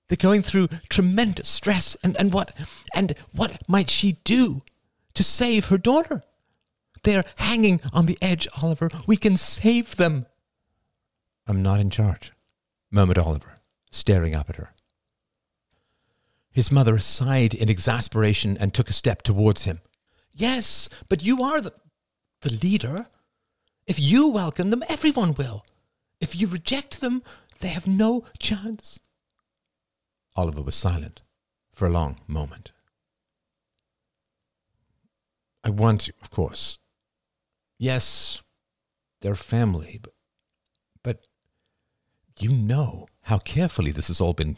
They're 0.08 0.18
going 0.18 0.42
through 0.42 0.70
tremendous 0.90 1.50
stress, 1.50 1.96
and, 2.02 2.16
and 2.18 2.32
what 2.32 2.54
and 2.96 3.14
what 3.34 3.68
might 3.68 3.90
she 3.90 4.14
do 4.24 4.64
to 5.14 5.24
save 5.24 5.66
her 5.66 5.78
daughter? 5.78 6.24
They're 7.04 7.26
hanging 7.36 7.82
on 7.94 8.06
the 8.06 8.18
edge, 8.22 8.48
Oliver. 8.62 8.90
We 9.06 9.18
can 9.18 9.38
save 9.38 9.98
them. 9.98 10.26
I'm 11.46 11.62
not 11.62 11.80
in 11.80 11.90
charge, 11.90 12.32
murmured 12.90 13.18
Oliver, 13.18 13.58
staring 13.92 14.34
up 14.34 14.50
at 14.50 14.56
her. 14.56 14.74
His 16.52 16.72
mother 16.72 16.98
sighed 17.00 17.54
in 17.54 17.70
exasperation 17.70 18.58
and 18.58 18.74
took 18.74 18.90
a 18.90 18.94
step 18.94 19.22
towards 19.22 19.66
him. 19.66 19.82
Yes, 20.32 20.90
but 21.10 21.24
you 21.24 21.44
are 21.44 21.62
the, 21.62 21.74
the 22.42 22.54
leader. 22.54 23.08
If 23.88 24.00
you 24.00 24.28
welcome 24.28 24.70
them, 24.70 24.84
everyone 24.90 25.34
will. 25.34 25.66
If 26.20 26.36
you 26.36 26.48
reject 26.48 27.00
them, 27.00 27.24
they 27.62 27.70
have 27.70 27.88
no 27.88 28.26
chance. 28.38 29.00
Oliver 30.36 30.62
was 30.62 30.76
silent 30.76 31.22
for 31.72 31.88
a 31.88 31.92
long 31.92 32.20
moment. 32.28 32.74
I 35.64 35.70
want 35.70 36.02
to, 36.02 36.14
of 36.22 36.30
course. 36.30 36.80
Yes, 37.80 38.42
they're 39.22 39.36
family, 39.36 40.00
but, 40.02 40.14
but 41.02 41.28
you 42.40 42.50
know 42.50 43.08
how 43.24 43.38
carefully 43.40 43.92
this 43.92 44.08
has 44.10 44.20
all 44.20 44.34
been 44.34 44.58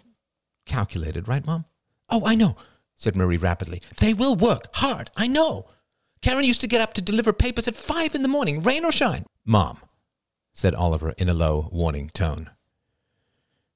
calculated, 0.65 1.27
right, 1.27 1.45
Mom? 1.45 1.65
Oh, 2.09 2.23
I 2.25 2.35
know, 2.35 2.55
said 2.95 3.15
Marie 3.15 3.37
rapidly. 3.37 3.81
They 3.97 4.13
will 4.13 4.35
work 4.35 4.67
hard, 4.73 5.11
I 5.15 5.27
know. 5.27 5.67
Karen 6.21 6.43
used 6.43 6.61
to 6.61 6.67
get 6.67 6.81
up 6.81 6.93
to 6.93 7.01
deliver 7.01 7.31
papers 7.31 7.67
at 7.67 7.77
five 7.77 8.13
in 8.13 8.21
the 8.21 8.27
morning, 8.27 8.61
rain 8.61 8.83
or 8.83 8.91
shine. 8.91 9.25
Mom, 9.45 9.79
said 10.51 10.75
Oliver 10.75 11.11
in 11.17 11.29
a 11.29 11.33
low, 11.33 11.69
warning 11.71 12.09
tone. 12.09 12.49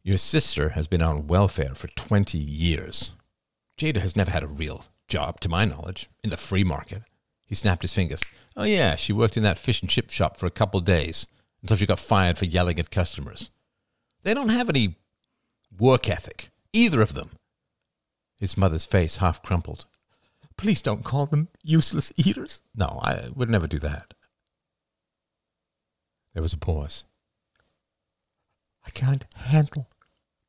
Your 0.03 0.17
sister 0.17 0.69
has 0.69 0.87
been 0.87 1.01
on 1.01 1.27
welfare 1.27 1.73
for 1.73 1.87
20 1.87 2.37
years. 2.37 3.11
Jada 3.77 4.01
has 4.01 4.15
never 4.15 4.31
had 4.31 4.43
a 4.43 4.47
real 4.47 4.85
job, 5.07 5.39
to 5.39 5.49
my 5.49 5.63
knowledge, 5.63 6.09
in 6.23 6.29
the 6.29 6.37
free 6.37 6.65
market. 6.65 7.03
He 7.45 7.55
snapped 7.55 7.83
his 7.83 7.93
fingers. 7.93 8.21
Oh, 8.57 8.63
yeah, 8.63 8.95
she 8.95 9.13
worked 9.13 9.37
in 9.37 9.43
that 9.43 9.59
fish 9.59 9.81
and 9.81 9.89
chip 9.89 10.09
shop 10.09 10.35
for 10.35 10.45
a 10.45 10.51
couple 10.51 10.81
days 10.81 11.25
until 11.61 11.77
she 11.77 11.85
got 11.85 11.99
fired 11.99 12.37
for 12.37 12.45
yelling 12.45 12.79
at 12.79 12.91
customers. 12.91 13.49
They 14.23 14.33
don't 14.33 14.49
have 14.49 14.69
any 14.69 14.97
work 15.77 16.09
ethic, 16.09 16.49
either 16.73 17.01
of 17.01 17.13
them. 17.13 17.31
His 18.35 18.57
mother's 18.57 18.85
face 18.85 19.17
half 19.17 19.41
crumpled. 19.41 19.85
Please 20.57 20.81
don't 20.81 21.03
call 21.03 21.25
them 21.25 21.49
useless 21.61 22.11
eaters. 22.15 22.61
No, 22.75 22.99
I 23.03 23.29
would 23.33 23.49
never 23.49 23.67
do 23.67 23.79
that. 23.79 24.13
There 26.33 26.43
was 26.43 26.53
a 26.53 26.57
pause. 26.57 27.05
I 28.85 28.89
can't 28.89 29.25
handle 29.35 29.87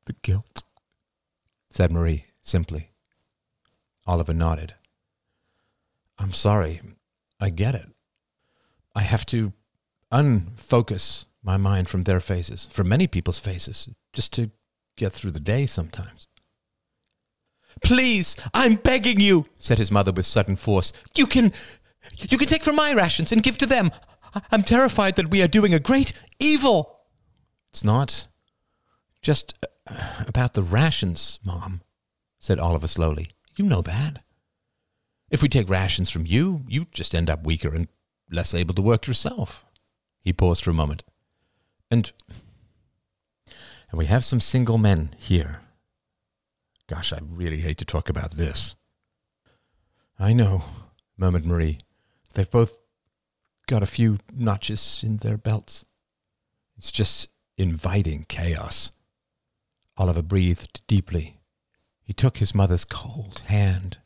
the 0.05 0.15
guilt, 0.21 0.63
said 1.69 1.91
Marie 1.91 2.25
simply. 2.41 2.91
Oliver 4.05 4.33
nodded. 4.33 4.75
I'm 6.17 6.33
sorry. 6.33 6.81
I 7.39 7.49
get 7.49 7.75
it. 7.75 7.89
I 8.93 9.01
have 9.01 9.25
to 9.27 9.53
unfocus 10.11 11.25
my 11.43 11.57
mind 11.57 11.89
from 11.89 12.03
their 12.03 12.19
faces, 12.19 12.67
from 12.71 12.87
many 12.87 13.07
people's 13.07 13.39
faces, 13.39 13.89
just 14.13 14.31
to 14.33 14.51
get 14.95 15.13
through 15.13 15.31
the 15.31 15.39
day 15.39 15.65
sometimes. 15.65 16.27
Please, 17.83 18.35
I'm 18.53 18.75
begging 18.75 19.19
you, 19.19 19.45
said 19.57 19.77
his 19.77 19.91
mother 19.91 20.11
with 20.11 20.25
sudden 20.25 20.55
force. 20.55 20.93
You 21.15 21.27
can 21.27 21.53
you 22.17 22.37
can 22.37 22.47
take 22.47 22.63
from 22.63 22.75
my 22.75 22.93
rations 22.93 23.31
and 23.31 23.43
give 23.43 23.57
to 23.57 23.65
them. 23.65 23.91
I'm 24.51 24.63
terrified 24.63 25.15
that 25.15 25.29
we 25.29 25.41
are 25.41 25.47
doing 25.47 25.73
a 25.73 25.79
great 25.79 26.13
evil. 26.39 26.99
It's 27.71 27.83
not 27.83 28.27
just 29.21 29.53
uh, 29.89 30.23
about 30.27 30.53
the 30.53 30.61
rations, 30.61 31.39
Mom, 31.43 31.81
said 32.39 32.59
Oliver 32.59 32.87
slowly. 32.87 33.31
You 33.55 33.65
know 33.65 33.81
that. 33.81 34.23
If 35.29 35.41
we 35.41 35.49
take 35.49 35.69
rations 35.69 36.09
from 36.09 36.25
you, 36.25 36.63
you 36.67 36.85
just 36.93 37.15
end 37.15 37.29
up 37.29 37.45
weaker 37.45 37.73
and 37.73 37.87
less 38.29 38.53
able 38.53 38.75
to 38.75 38.81
work 38.81 39.07
yourself. 39.07 39.65
He 40.21 40.33
paused 40.33 40.63
for 40.63 40.71
a 40.71 40.75
moment. 40.75 41.03
And 41.89 42.11
and 43.91 43.99
we 43.99 44.07
have 44.07 44.25
some 44.25 44.41
single 44.41 44.77
men 44.77 45.15
here 45.17 45.61
Gosh, 46.87 47.11
I 47.11 47.19
really 47.21 47.61
hate 47.61 47.77
to 47.79 47.85
talk 47.85 48.09
about 48.09 48.37
this. 48.37 48.75
I 50.19 50.33
know, 50.33 50.63
murmured 51.17 51.45
Marie. 51.45 51.79
They've 52.33 52.49
both 52.49 52.73
got 53.67 53.83
a 53.83 53.87
few 53.87 54.19
notches 54.33 55.01
in 55.03 55.17
their 55.17 55.37
belts. 55.37 55.85
It's 56.77 56.91
just 56.91 57.29
inviting 57.57 58.25
chaos. 58.27 58.91
Oliver 59.97 60.21
breathed 60.21 60.81
deeply. 60.87 61.39
He 62.03 62.13
took 62.13 62.37
his 62.37 62.53
mother's 62.53 62.85
cold 62.85 63.43
hand. 63.47 63.97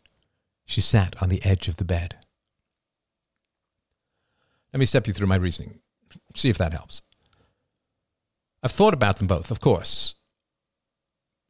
She 0.65 0.81
sat 0.81 1.15
on 1.21 1.29
the 1.29 1.43
edge 1.43 1.67
of 1.67 1.77
the 1.77 1.85
bed. 1.85 2.15
Let 4.71 4.79
me 4.79 4.85
step 4.85 5.07
you 5.07 5.13
through 5.13 5.27
my 5.27 5.35
reasoning. 5.35 5.79
See 6.35 6.49
if 6.49 6.57
that 6.59 6.73
helps. 6.73 7.01
I've 8.61 8.71
thought 8.71 8.93
about 8.93 9.17
them 9.17 9.27
both, 9.27 9.51
of 9.51 9.59
course. 9.59 10.15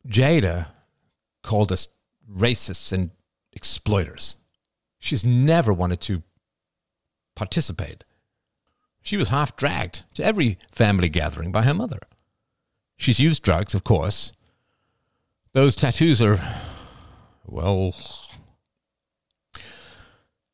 Jada 0.08 0.68
called 1.50 1.72
us 1.72 1.88
racists 2.32 2.92
and 2.94 3.10
exploiters. 3.54 4.36
She's 5.00 5.26
never 5.26 5.74
wanted 5.74 6.00
to 6.02 6.22
participate. 7.36 8.04
She 9.02 9.18
was 9.18 9.30
half 9.30 9.56
dragged 9.56 10.04
to 10.14 10.24
every 10.24 10.60
family 10.72 11.10
gathering 11.10 11.52
by 11.52 11.64
her 11.64 11.74
mother. 11.74 12.02
She's 12.98 13.20
used 13.20 13.42
drugs, 13.42 13.74
of 13.74 13.84
course. 13.84 14.32
Those 15.54 15.76
tattoos 15.76 16.22
are, 16.22 16.40
well, 17.48 17.96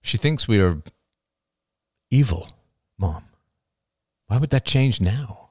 she 0.02 0.16
thinks 0.16 0.48
we 0.48 0.62
are 0.62 0.82
evil, 2.10 2.52
Mom. 2.98 3.26
Why 4.28 4.38
would 4.38 4.52
that 4.52 4.64
change 4.64 5.02
now? 5.02 5.50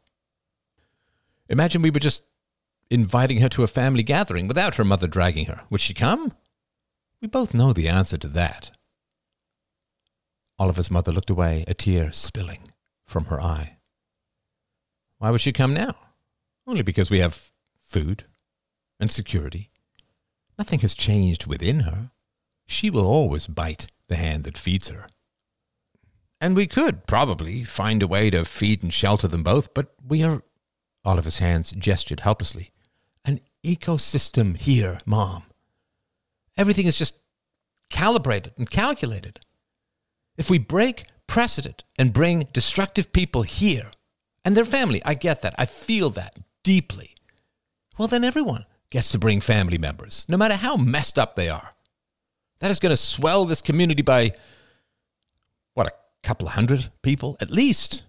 Imagine 1.50 1.82
we 1.82 1.90
were 1.90 2.00
just 2.00 2.22
inviting 2.90 3.38
her 3.38 3.48
to 3.50 3.62
a 3.62 3.68
family 3.68 4.02
gathering 4.02 4.46
without 4.46 4.76
her 4.76 4.84
mother 4.84 5.06
dragging 5.06 5.46
her. 5.46 5.62
Would 5.70 5.80
she 5.80 5.94
come? 5.94 6.32
We 7.20 7.28
both 7.28 7.54
know 7.54 7.72
the 7.72 7.88
answer 7.88 8.18
to 8.18 8.28
that. 8.28 8.70
Oliver's 10.58 10.90
mother 10.90 11.10
looked 11.10 11.30
away, 11.30 11.64
a 11.66 11.74
tear 11.74 12.12
spilling 12.12 12.72
from 13.06 13.26
her 13.26 13.40
eye. 13.40 13.78
Why 15.18 15.30
would 15.30 15.40
she 15.40 15.52
come 15.52 15.74
now? 15.74 15.96
Only 16.66 16.82
because 16.82 17.10
we 17.10 17.18
have 17.18 17.50
food 17.82 18.24
and 19.00 19.10
security. 19.10 19.70
Nothing 20.58 20.80
has 20.80 20.94
changed 20.94 21.46
within 21.46 21.80
her. 21.80 22.10
She 22.66 22.90
will 22.90 23.06
always 23.06 23.46
bite 23.46 23.88
the 24.08 24.16
hand 24.16 24.44
that 24.44 24.58
feeds 24.58 24.88
her. 24.88 25.06
And 26.40 26.54
we 26.54 26.66
could 26.66 27.06
probably 27.06 27.64
find 27.64 28.02
a 28.02 28.06
way 28.06 28.30
to 28.30 28.44
feed 28.44 28.82
and 28.82 28.92
shelter 28.92 29.26
them 29.26 29.42
both, 29.42 29.72
but 29.72 29.94
we 30.06 30.22
are 30.22 30.42
Oliver's 31.04 31.38
hands 31.38 31.72
gestured 31.72 32.20
helplessly. 32.20 32.70
Ecosystem 33.64 34.56
here, 34.56 35.00
Mom. 35.06 35.44
Everything 36.56 36.86
is 36.86 36.96
just 36.96 37.18
calibrated 37.90 38.52
and 38.56 38.70
calculated. 38.70 39.40
If 40.36 40.50
we 40.50 40.58
break 40.58 41.06
precedent 41.26 41.84
and 41.98 42.12
bring 42.12 42.48
destructive 42.52 43.12
people 43.12 43.42
here 43.42 43.90
and 44.44 44.56
their 44.56 44.64
family, 44.64 45.02
I 45.04 45.14
get 45.14 45.40
that. 45.40 45.54
I 45.58 45.66
feel 45.66 46.10
that 46.10 46.38
deeply. 46.62 47.14
Well, 47.98 48.08
then 48.08 48.24
everyone 48.24 48.66
gets 48.90 49.10
to 49.12 49.18
bring 49.18 49.40
family 49.40 49.78
members, 49.78 50.24
no 50.28 50.36
matter 50.36 50.56
how 50.56 50.76
messed 50.76 51.18
up 51.18 51.34
they 51.34 51.48
are. 51.48 51.70
That 52.60 52.70
is 52.70 52.80
going 52.80 52.90
to 52.90 52.96
swell 52.96 53.44
this 53.44 53.62
community 53.62 54.02
by, 54.02 54.32
what, 55.74 55.86
a 55.86 55.92
couple 56.22 56.48
hundred 56.48 56.90
people 57.02 57.36
at 57.40 57.50
least. 57.50 58.02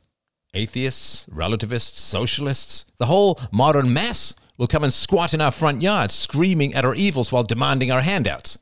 Atheists, 0.54 1.26
relativists, 1.30 2.02
socialists, 2.02 2.86
the 2.98 3.08
whole 3.08 3.40
modern 3.52 3.92
mess 3.92 4.36
will 4.58 4.68
come 4.68 4.84
and 4.84 4.94
squat 4.94 5.34
in 5.34 5.42
our 5.42 5.52
front 5.52 5.82
yard, 5.82 6.12
screaming 6.12 6.74
at 6.74 6.86
our 6.86 6.96
evils 6.96 7.32
while 7.32 7.44
demanding 7.44 7.92
our 7.92 8.02
handouts. 8.02 8.58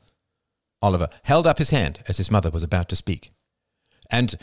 Oliver 0.82 1.08
held 1.22 1.46
up 1.46 1.58
his 1.58 1.70
hand 1.70 2.00
as 2.08 2.18
his 2.18 2.30
mother 2.30 2.50
was 2.50 2.62
about 2.62 2.88
to 2.90 2.96
speak. 2.96 3.30
And 4.10 4.34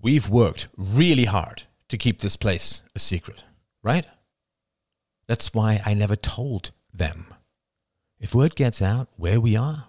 we've 0.00 0.28
worked 0.28 0.68
really 0.76 1.26
hard 1.26 1.64
to 1.88 1.98
keep 1.98 2.20
this 2.20 2.36
place 2.36 2.82
a 2.94 2.98
secret, 2.98 3.42
right? 3.82 4.06
That's 5.26 5.52
why 5.52 5.82
I 5.84 5.94
never 5.94 6.16
told 6.16 6.70
them. 6.92 7.34
If 8.18 8.34
word 8.34 8.54
gets 8.54 8.80
out 8.80 9.08
where 9.16 9.40
we 9.40 9.56
are, 9.56 9.88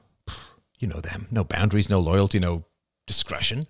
you 0.79 0.88
know 0.88 1.01
them. 1.01 1.27
No 1.31 1.43
boundaries, 1.43 1.89
no 1.89 2.00
loyalty, 2.00 2.39
no 2.39 2.65
discretion. 3.05 3.67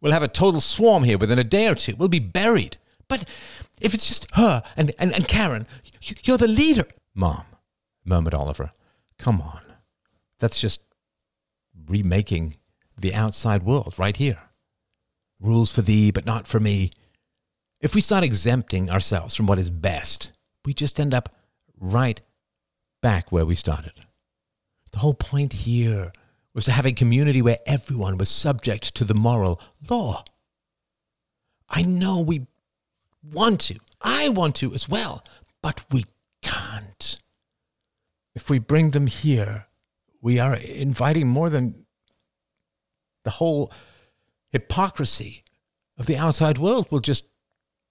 We'll 0.00 0.12
have 0.12 0.22
a 0.22 0.28
total 0.28 0.60
swarm 0.60 1.04
here 1.04 1.18
within 1.18 1.38
a 1.38 1.44
day 1.44 1.66
or 1.66 1.74
two. 1.74 1.96
We'll 1.96 2.08
be 2.08 2.18
buried. 2.18 2.76
But 3.08 3.28
if 3.80 3.94
it's 3.94 4.06
just 4.06 4.26
her 4.34 4.62
and, 4.76 4.90
and, 4.98 5.12
and 5.12 5.28
Karen, 5.28 5.66
you're 6.24 6.38
the 6.38 6.48
leader. 6.48 6.86
Mom, 7.14 7.44
murmured 8.04 8.34
Oliver, 8.34 8.72
come 9.18 9.40
on. 9.40 9.60
That's 10.38 10.60
just 10.60 10.82
remaking 11.86 12.56
the 12.98 13.14
outside 13.14 13.62
world 13.62 13.94
right 13.98 14.16
here. 14.16 14.38
Rules 15.40 15.72
for 15.72 15.82
thee, 15.82 16.10
but 16.10 16.26
not 16.26 16.46
for 16.46 16.60
me. 16.60 16.90
If 17.80 17.94
we 17.94 18.00
start 18.00 18.24
exempting 18.24 18.90
ourselves 18.90 19.34
from 19.34 19.46
what 19.46 19.58
is 19.58 19.70
best, 19.70 20.32
we 20.64 20.72
just 20.72 20.98
end 20.98 21.12
up 21.12 21.34
right 21.78 22.20
back 23.02 23.30
where 23.30 23.44
we 23.44 23.54
started. 23.54 23.92
The 24.92 25.00
whole 25.00 25.14
point 25.14 25.52
here 25.52 26.12
was 26.54 26.64
to 26.66 26.72
have 26.72 26.86
a 26.86 26.92
community 26.92 27.42
where 27.42 27.58
everyone 27.66 28.16
was 28.16 28.30
subject 28.30 28.94
to 28.94 29.04
the 29.04 29.14
moral 29.14 29.60
law. 29.90 30.24
I 31.68 31.82
know 31.82 32.20
we 32.20 32.46
want 33.32 33.60
to. 33.62 33.78
I 34.00 34.28
want 34.28 34.56
to 34.56 34.74
as 34.74 34.88
well, 34.88 35.24
but 35.62 35.84
we 35.90 36.04
can't. 36.42 37.18
If 38.34 38.50
we 38.50 38.58
bring 38.58 38.90
them 38.90 39.06
here, 39.06 39.66
we 40.20 40.38
are 40.38 40.54
inviting 40.54 41.28
more 41.28 41.50
than 41.50 41.86
the 43.24 43.30
whole 43.30 43.72
hypocrisy 44.50 45.44
of 45.98 46.06
the 46.06 46.16
outside 46.16 46.58
world 46.58 46.86
will 46.90 47.00
just 47.00 47.24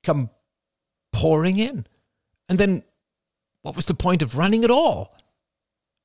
come 0.03 0.29
pouring 1.11 1.57
in. 1.57 1.87
And 2.49 2.59
then 2.59 2.83
what 3.61 3.75
was 3.75 3.85
the 3.85 3.93
point 3.93 4.21
of 4.21 4.37
running 4.37 4.63
at 4.63 4.71
all? 4.71 5.15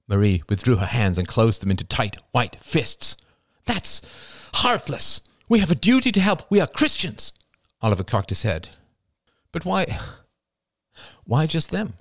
Marie 0.06 0.42
withdrew 0.48 0.76
her 0.76 0.86
hands 0.86 1.18
and 1.18 1.28
closed 1.28 1.60
them 1.60 1.70
into 1.70 1.84
tight 1.84 2.16
white 2.30 2.56
fists. 2.60 3.16
That's 3.66 4.00
heartless. 4.54 5.20
We 5.48 5.58
have 5.58 5.70
a 5.70 5.74
duty 5.74 6.12
to 6.12 6.20
help. 6.20 6.50
We 6.50 6.60
are 6.60 6.66
Christians. 6.66 7.32
Oliver 7.82 8.04
cocked 8.04 8.30
his 8.30 8.42
head. 8.42 8.70
But 9.52 9.64
why? 9.64 9.98
Why 11.24 11.46
just 11.46 11.70
them? 11.70 11.94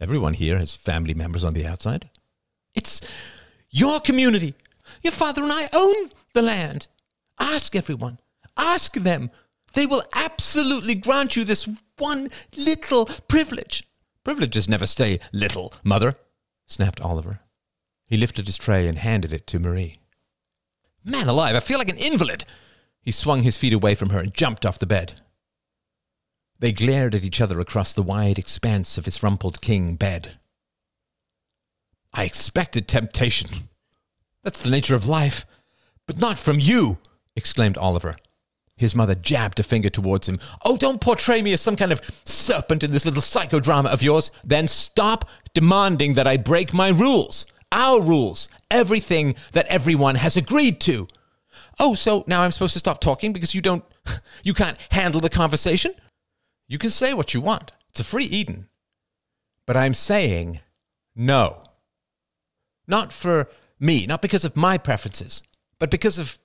Everyone 0.00 0.34
here 0.34 0.58
has 0.58 0.76
family 0.76 1.14
members 1.14 1.44
on 1.44 1.54
the 1.54 1.66
outside. 1.66 2.10
It's 2.74 3.00
your 3.70 4.00
community. 4.00 4.54
Your 5.02 5.12
father 5.12 5.42
and 5.42 5.52
I 5.52 5.68
own 5.72 6.10
the 6.32 6.42
land. 6.42 6.88
Ask 7.38 7.74
everyone. 7.74 8.18
Ask 8.56 8.94
them. 8.94 9.30
They 9.74 9.86
will 9.86 10.04
absolutely 10.14 10.94
grant 10.94 11.36
you 11.36 11.44
this 11.44 11.68
one 11.98 12.28
little 12.56 13.06
privilege. 13.28 13.84
Privileges 14.24 14.68
never 14.68 14.86
stay 14.86 15.20
little, 15.32 15.74
mother, 15.82 16.16
snapped 16.66 17.00
Oliver. 17.00 17.40
He 18.06 18.16
lifted 18.16 18.46
his 18.46 18.56
tray 18.56 18.86
and 18.86 18.98
handed 18.98 19.32
it 19.32 19.46
to 19.48 19.58
Marie. 19.58 19.98
Man 21.04 21.28
alive, 21.28 21.56
I 21.56 21.60
feel 21.60 21.78
like 21.78 21.90
an 21.90 21.98
invalid. 21.98 22.44
He 23.00 23.10
swung 23.10 23.42
his 23.42 23.58
feet 23.58 23.74
away 23.74 23.94
from 23.94 24.10
her 24.10 24.20
and 24.20 24.32
jumped 24.32 24.64
off 24.64 24.78
the 24.78 24.86
bed. 24.86 25.20
They 26.58 26.72
glared 26.72 27.14
at 27.14 27.24
each 27.24 27.40
other 27.40 27.60
across 27.60 27.92
the 27.92 28.02
wide 28.02 28.38
expanse 28.38 28.96
of 28.96 29.04
his 29.04 29.22
rumpled 29.22 29.60
king 29.60 29.96
bed. 29.96 30.38
I 32.12 32.24
expected 32.24 32.86
temptation. 32.86 33.68
That's 34.42 34.62
the 34.62 34.70
nature 34.70 34.94
of 34.94 35.06
life. 35.06 35.44
But 36.06 36.18
not 36.18 36.38
from 36.38 36.60
you, 36.60 36.98
exclaimed 37.34 37.76
Oliver. 37.78 38.16
His 38.76 38.94
mother 38.94 39.14
jabbed 39.14 39.60
a 39.60 39.62
finger 39.62 39.88
towards 39.88 40.28
him. 40.28 40.40
Oh, 40.64 40.76
don't 40.76 41.00
portray 41.00 41.42
me 41.42 41.52
as 41.52 41.60
some 41.60 41.76
kind 41.76 41.92
of 41.92 42.02
serpent 42.24 42.82
in 42.82 42.92
this 42.92 43.04
little 43.04 43.22
psychodrama 43.22 43.86
of 43.86 44.02
yours. 44.02 44.30
Then 44.42 44.68
stop 44.68 45.28
demanding 45.54 46.14
that 46.14 46.26
I 46.26 46.36
break 46.36 46.72
my 46.72 46.88
rules. 46.88 47.46
Our 47.70 48.00
rules. 48.00 48.48
Everything 48.70 49.36
that 49.52 49.66
everyone 49.66 50.16
has 50.16 50.36
agreed 50.36 50.80
to. 50.82 51.08
Oh, 51.78 51.94
so 51.94 52.24
now 52.26 52.42
I'm 52.42 52.52
supposed 52.52 52.72
to 52.74 52.78
stop 52.78 53.00
talking 53.00 53.32
because 53.32 53.54
you 53.54 53.60
don't. 53.60 53.84
You 54.42 54.52
can't 54.52 54.76
handle 54.90 55.22
the 55.22 55.30
conversation? 55.30 55.94
You 56.66 56.78
can 56.78 56.90
say 56.90 57.14
what 57.14 57.34
you 57.34 57.40
want. 57.40 57.72
It's 57.90 58.00
a 58.00 58.04
free 58.04 58.24
Eden. 58.24 58.68
But 59.66 59.76
I'm 59.76 59.94
saying 59.94 60.60
no. 61.14 61.64
Not 62.86 63.12
for 63.12 63.48
me, 63.80 64.06
not 64.06 64.22
because 64.22 64.44
of 64.44 64.56
my 64.56 64.78
preferences, 64.78 65.42
but 65.78 65.90
because 65.90 66.18
of 66.18 66.38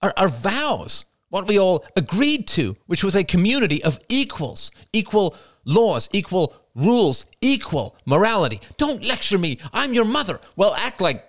our, 0.00 0.12
our 0.16 0.28
vows 0.28 1.04
what 1.32 1.48
we 1.48 1.58
all 1.58 1.82
agreed 1.96 2.46
to, 2.46 2.76
which 2.84 3.02
was 3.02 3.16
a 3.16 3.24
community 3.24 3.82
of 3.82 3.98
equals, 4.10 4.70
equal 4.92 5.34
laws, 5.64 6.10
equal 6.12 6.54
rules, 6.74 7.24
equal 7.40 7.96
morality. 8.04 8.60
Don't 8.76 9.02
lecture 9.02 9.38
me. 9.38 9.58
I'm 9.72 9.94
your 9.94 10.04
mother. 10.04 10.40
Well, 10.56 10.74
act 10.74 11.00
like. 11.00 11.24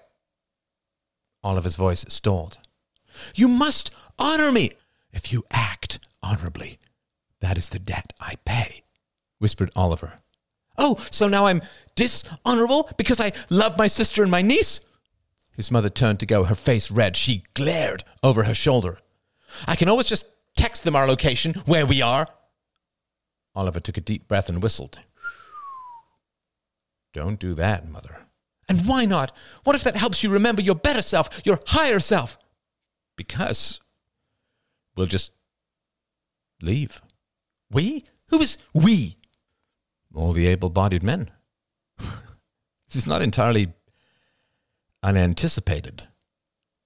Oliver's 1.42 1.76
voice 1.76 2.04
stalled. 2.10 2.58
You 3.34 3.48
must 3.48 3.92
honor 4.20 4.52
me. 4.52 4.74
If 5.14 5.32
you 5.32 5.46
act 5.52 6.00
honorably, 6.22 6.80
that 7.44 7.58
is 7.58 7.70
the 7.70 7.80
debt 7.80 8.14
I 8.22 8.36
pay, 8.46 8.84
whispered 9.38 9.70
Oliver. 9.76 10.14
Oh, 10.78 10.98
so 11.12 11.28
now 11.28 11.46
I'm 11.46 11.62
dishonorable 11.94 12.90
because 12.98 13.20
I 13.20 13.34
love 13.50 13.78
my 13.78 13.88
sister 13.88 14.22
and 14.22 14.32
my 14.32 14.42
niece? 14.42 14.80
His 15.52 15.70
mother 15.70 15.90
turned 15.90 16.22
to 16.22 16.26
go, 16.26 16.46
her 16.46 16.56
face 16.56 16.90
red. 16.90 17.18
She 17.18 17.44
glared 17.54 18.06
over 18.24 18.46
her 18.46 18.54
shoulder. 18.54 19.00
I 19.68 19.76
can 19.76 19.90
always 19.90 20.08
just 20.08 20.26
text 20.56 20.86
them 20.86 20.96
our 20.96 21.06
location, 21.06 21.56
where 21.66 21.86
we 21.86 22.02
are. 22.02 22.28
Oliver 23.54 23.82
took 23.82 23.98
a 23.98 24.02
deep 24.02 24.28
breath 24.30 24.48
and 24.48 24.64
whistled. 24.64 25.00
Don't 27.14 27.40
do 27.40 27.54
that, 27.56 27.88
Mother. 27.88 28.20
And 28.70 28.88
why 28.88 29.04
not? 29.04 29.36
What 29.66 29.76
if 29.76 29.84
that 29.84 29.98
helps 29.98 30.24
you 30.24 30.30
remember 30.30 30.62
your 30.62 30.76
better 30.76 31.02
self, 31.02 31.30
your 31.44 31.60
higher 31.68 32.00
self? 32.00 32.38
Because 33.18 33.82
we'll 34.96 35.08
just 35.08 35.32
leave. 36.62 37.02
We? 37.74 38.06
Who 38.30 38.42
is 38.42 38.58
we? 38.74 39.18
All 40.14 40.34
the 40.34 40.48
able 40.48 40.70
bodied 40.70 41.04
men. 41.04 41.32
this 41.98 42.96
is 42.96 43.08
not 43.08 43.22
entirely 43.22 43.74
unanticipated. 45.02 46.08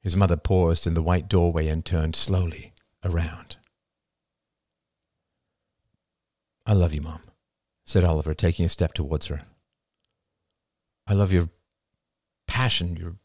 His 0.01 0.15
mother 0.15 0.37
paused 0.37 0.87
in 0.87 0.93
the 0.93 1.01
white 1.01 1.27
doorway 1.27 1.67
and 1.67 1.83
turned 1.83 2.15
slowly 2.15 2.73
around. 3.03 3.57
I 6.65 6.73
love 6.73 6.93
you, 6.93 7.01
Mom, 7.01 7.21
said 7.85 8.03
Oliver, 8.03 8.33
taking 8.33 8.65
a 8.65 8.69
step 8.69 8.93
towards 8.93 9.27
her. 9.27 9.43
I 11.05 11.13
love 11.13 11.31
your 11.31 11.49
passion, 12.47 12.97
your 12.97 13.15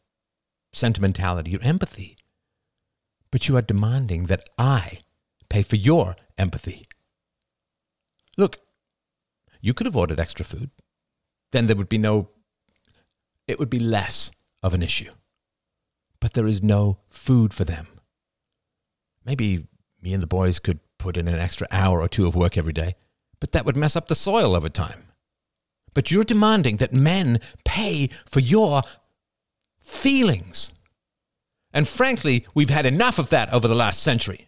sentimentality, 0.71 1.51
your 1.51 1.63
empathy. 1.63 2.17
But 3.31 3.47
you 3.47 3.57
are 3.57 3.61
demanding 3.61 4.25
that 4.25 4.47
I 4.57 4.99
pay 5.49 5.63
for 5.63 5.75
your 5.75 6.15
empathy. 6.37 6.85
Look, 8.37 8.57
you 9.61 9.73
could 9.73 9.85
have 9.85 9.97
ordered 9.97 10.19
extra 10.19 10.45
food. 10.45 10.71
Then 11.51 11.67
there 11.67 11.75
would 11.75 11.89
be 11.89 11.97
no, 11.97 12.29
it 13.47 13.59
would 13.59 13.69
be 13.69 13.79
less 13.79 14.31
of 14.61 14.73
an 14.73 14.81
issue 14.81 15.11
but 16.23 16.31
there 16.31 16.47
is 16.47 16.63
no 16.63 16.99
food 17.09 17.53
for 17.53 17.65
them. 17.65 17.85
Maybe 19.25 19.67
me 20.01 20.13
and 20.13 20.23
the 20.23 20.27
boys 20.27 20.57
could 20.57 20.79
put 20.97 21.17
in 21.17 21.27
an 21.27 21.37
extra 21.37 21.67
hour 21.69 21.99
or 21.99 22.07
two 22.07 22.25
of 22.25 22.33
work 22.33 22.57
every 22.57 22.71
day, 22.71 22.95
but 23.41 23.51
that 23.51 23.65
would 23.65 23.75
mess 23.75 23.97
up 23.97 24.07
the 24.07 24.15
soil 24.15 24.55
over 24.55 24.69
time. 24.69 25.03
But 25.93 26.11
you're 26.11 26.23
demanding 26.23 26.77
that 26.77 26.93
men 26.93 27.41
pay 27.65 28.09
for 28.25 28.39
your 28.39 28.83
feelings. 29.81 30.71
And 31.73 31.89
frankly, 31.89 32.45
we've 32.55 32.69
had 32.69 32.85
enough 32.85 33.19
of 33.19 33.27
that 33.27 33.51
over 33.51 33.67
the 33.67 33.75
last 33.75 34.01
century. 34.01 34.47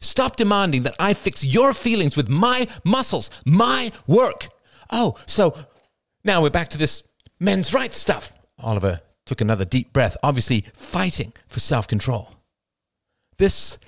Stop 0.00 0.36
demanding 0.36 0.84
that 0.84 0.94
I 0.98 1.12
fix 1.12 1.44
your 1.44 1.72
feelings 1.72 2.16
with 2.16 2.28
my 2.28 2.68
muscles, 2.84 3.30
my 3.44 3.90
work. 4.06 4.48
Oh, 4.90 5.16
so 5.26 5.56
now 6.24 6.42
we're 6.42 6.50
back 6.50 6.68
to 6.70 6.78
this 6.78 7.02
men's 7.40 7.74
rights 7.74 7.96
stuff. 7.96 8.32
Oliver 8.58 9.00
took 9.26 9.40
another 9.40 9.64
deep 9.64 9.92
breath, 9.92 10.16
obviously 10.22 10.64
fighting 10.72 11.32
for 11.48 11.60
self 11.60 11.88
control. 11.88 12.34
This 13.38 13.78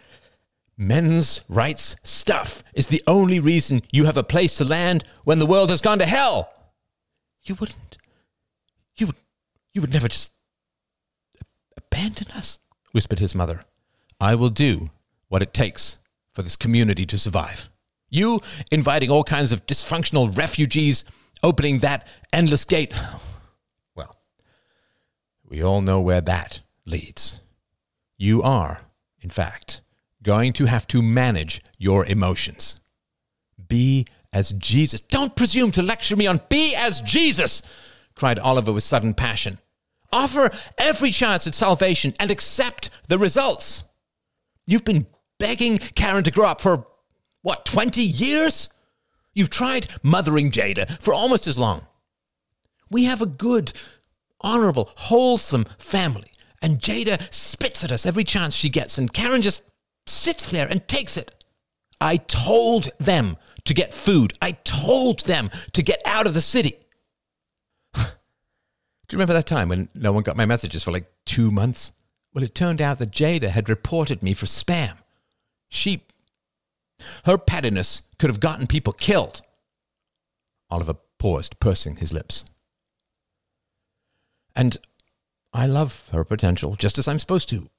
men's 0.76 1.42
rights 1.48 1.96
stuff 2.02 2.64
is 2.74 2.88
the 2.88 3.02
only 3.06 3.38
reason 3.38 3.82
you 3.92 4.04
have 4.06 4.16
a 4.16 4.24
place 4.24 4.54
to 4.54 4.64
land 4.64 5.04
when 5.24 5.38
the 5.38 5.46
world 5.46 5.70
has 5.70 5.80
gone 5.80 5.98
to 5.98 6.06
hell. 6.06 6.52
You 7.44 7.54
wouldn't. 7.54 7.98
You 8.96 9.06
would. 9.06 9.16
You 9.72 9.80
would 9.80 9.92
never 9.92 10.08
just 10.08 10.32
abandon 11.76 12.30
us, 12.32 12.58
whispered 12.92 13.20
his 13.20 13.34
mother. 13.34 13.64
I 14.20 14.34
will 14.34 14.50
do 14.50 14.90
what 15.30 15.40
it 15.40 15.54
takes 15.54 15.96
for 16.32 16.42
this 16.42 16.56
community 16.56 17.06
to 17.06 17.18
survive. 17.18 17.70
You 18.10 18.40
inviting 18.70 19.10
all 19.10 19.24
kinds 19.24 19.52
of 19.52 19.64
dysfunctional 19.64 20.36
refugees, 20.36 21.04
opening 21.42 21.78
that 21.78 22.06
endless 22.32 22.66
gate. 22.66 22.92
Well, 23.96 24.16
we 25.48 25.62
all 25.62 25.80
know 25.80 26.00
where 26.00 26.20
that 26.20 26.60
leads. 26.86 27.40
You 28.16 28.42
are, 28.42 28.82
in 29.20 29.30
fact, 29.30 29.80
going 30.22 30.52
to 30.54 30.66
have 30.66 30.86
to 30.88 31.02
manage 31.02 31.62
your 31.78 32.04
emotions. 32.06 32.80
Be 33.68 34.06
as 34.32 34.52
Jesus. 34.52 35.00
Don't 35.00 35.36
presume 35.36 35.72
to 35.72 35.82
lecture 35.82 36.16
me 36.16 36.26
on 36.26 36.40
be 36.48 36.74
as 36.74 37.00
Jesus, 37.00 37.62
cried 38.14 38.38
Oliver 38.38 38.72
with 38.72 38.84
sudden 38.84 39.14
passion. 39.14 39.58
Offer 40.12 40.50
every 40.78 41.10
chance 41.10 41.46
at 41.46 41.54
salvation 41.54 42.14
and 42.18 42.30
accept 42.30 42.90
the 43.08 43.18
results. 43.18 43.84
You've 44.66 44.84
been 44.84 45.06
begging 45.40 45.78
Karen 45.78 46.22
to 46.22 46.30
grow 46.30 46.46
up 46.46 46.60
for, 46.60 46.86
what, 47.42 47.64
20 47.64 48.00
years? 48.00 48.68
You've 49.34 49.50
tried 49.50 49.88
mothering 50.04 50.52
Jada 50.52 51.00
for 51.02 51.12
almost 51.12 51.48
as 51.48 51.58
long. 51.58 51.86
We 52.88 53.04
have 53.04 53.22
a 53.22 53.26
good, 53.26 53.72
honorable, 54.40 54.90
wholesome 54.94 55.66
family, 55.78 56.32
and 56.62 56.78
Jada 56.78 57.32
spits 57.32 57.82
at 57.82 57.90
us 57.90 58.06
every 58.06 58.22
chance 58.22 58.54
she 58.54 58.68
gets, 58.68 58.98
and 58.98 59.12
Karen 59.12 59.42
just 59.42 59.62
sits 60.06 60.48
there 60.48 60.68
and 60.68 60.86
takes 60.86 61.16
it. 61.16 61.34
I 62.00 62.18
told 62.18 62.90
them 62.98 63.36
to 63.64 63.74
get 63.74 63.94
food. 63.94 64.34
I 64.40 64.52
told 64.52 65.20
them 65.20 65.50
to 65.72 65.82
get 65.82 66.00
out 66.04 66.26
of 66.26 66.34
the 66.34 66.40
city. 66.40 66.76
Do 67.94 68.02
you 69.10 69.18
remember 69.18 69.34
that 69.34 69.46
time 69.46 69.68
when 69.68 69.88
no 69.94 70.12
one 70.12 70.22
got 70.22 70.36
my 70.36 70.46
messages 70.46 70.82
for 70.82 70.92
like 70.92 71.10
two 71.24 71.50
months? 71.50 71.92
Well, 72.32 72.44
it 72.44 72.54
turned 72.54 72.80
out 72.80 72.98
that 72.98 73.10
Jada 73.10 73.50
had 73.50 73.68
reported 73.68 74.22
me 74.22 74.34
for 74.34 74.46
spam. 74.46 74.99
She. 75.70 76.02
Her 77.24 77.38
pettiness 77.38 78.02
could 78.18 78.28
have 78.28 78.40
gotten 78.40 78.66
people 78.66 78.92
killed. 78.92 79.40
Oliver 80.68 80.96
paused, 81.18 81.58
pursing 81.60 81.96
his 81.96 82.12
lips. 82.12 82.44
And 84.54 84.76
I 85.52 85.66
love 85.66 86.08
her 86.12 86.24
potential, 86.24 86.76
just 86.76 86.98
as 86.98 87.08
I'm 87.08 87.18
supposed 87.18 87.48
to, 87.50 87.70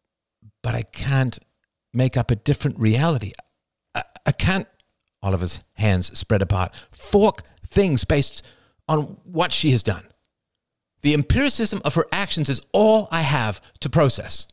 but 0.64 0.74
I 0.74 0.84
can't 0.84 1.38
make 1.94 2.18
up 2.18 2.32
a 2.32 2.36
different 2.36 2.80
reality. 2.80 3.34
I, 3.94 4.04
I 4.26 4.32
can't, 4.32 4.68
Oliver's 5.22 5.62
hands 5.74 6.18
spread 6.18 6.42
apart, 6.42 6.74
fork 6.92 7.44
things 7.68 8.04
based 8.04 8.42
on 8.88 9.18
what 9.24 9.52
she 9.54 9.72
has 9.72 9.84
done. 9.84 10.06
The 11.02 11.14
empiricism 11.14 11.82
of 11.84 11.96
her 11.96 12.06
actions 12.12 12.50
is 12.50 12.62
all 12.72 13.08
I 13.12 13.22
have 13.22 13.62
to 13.80 13.90
process. 13.90 14.48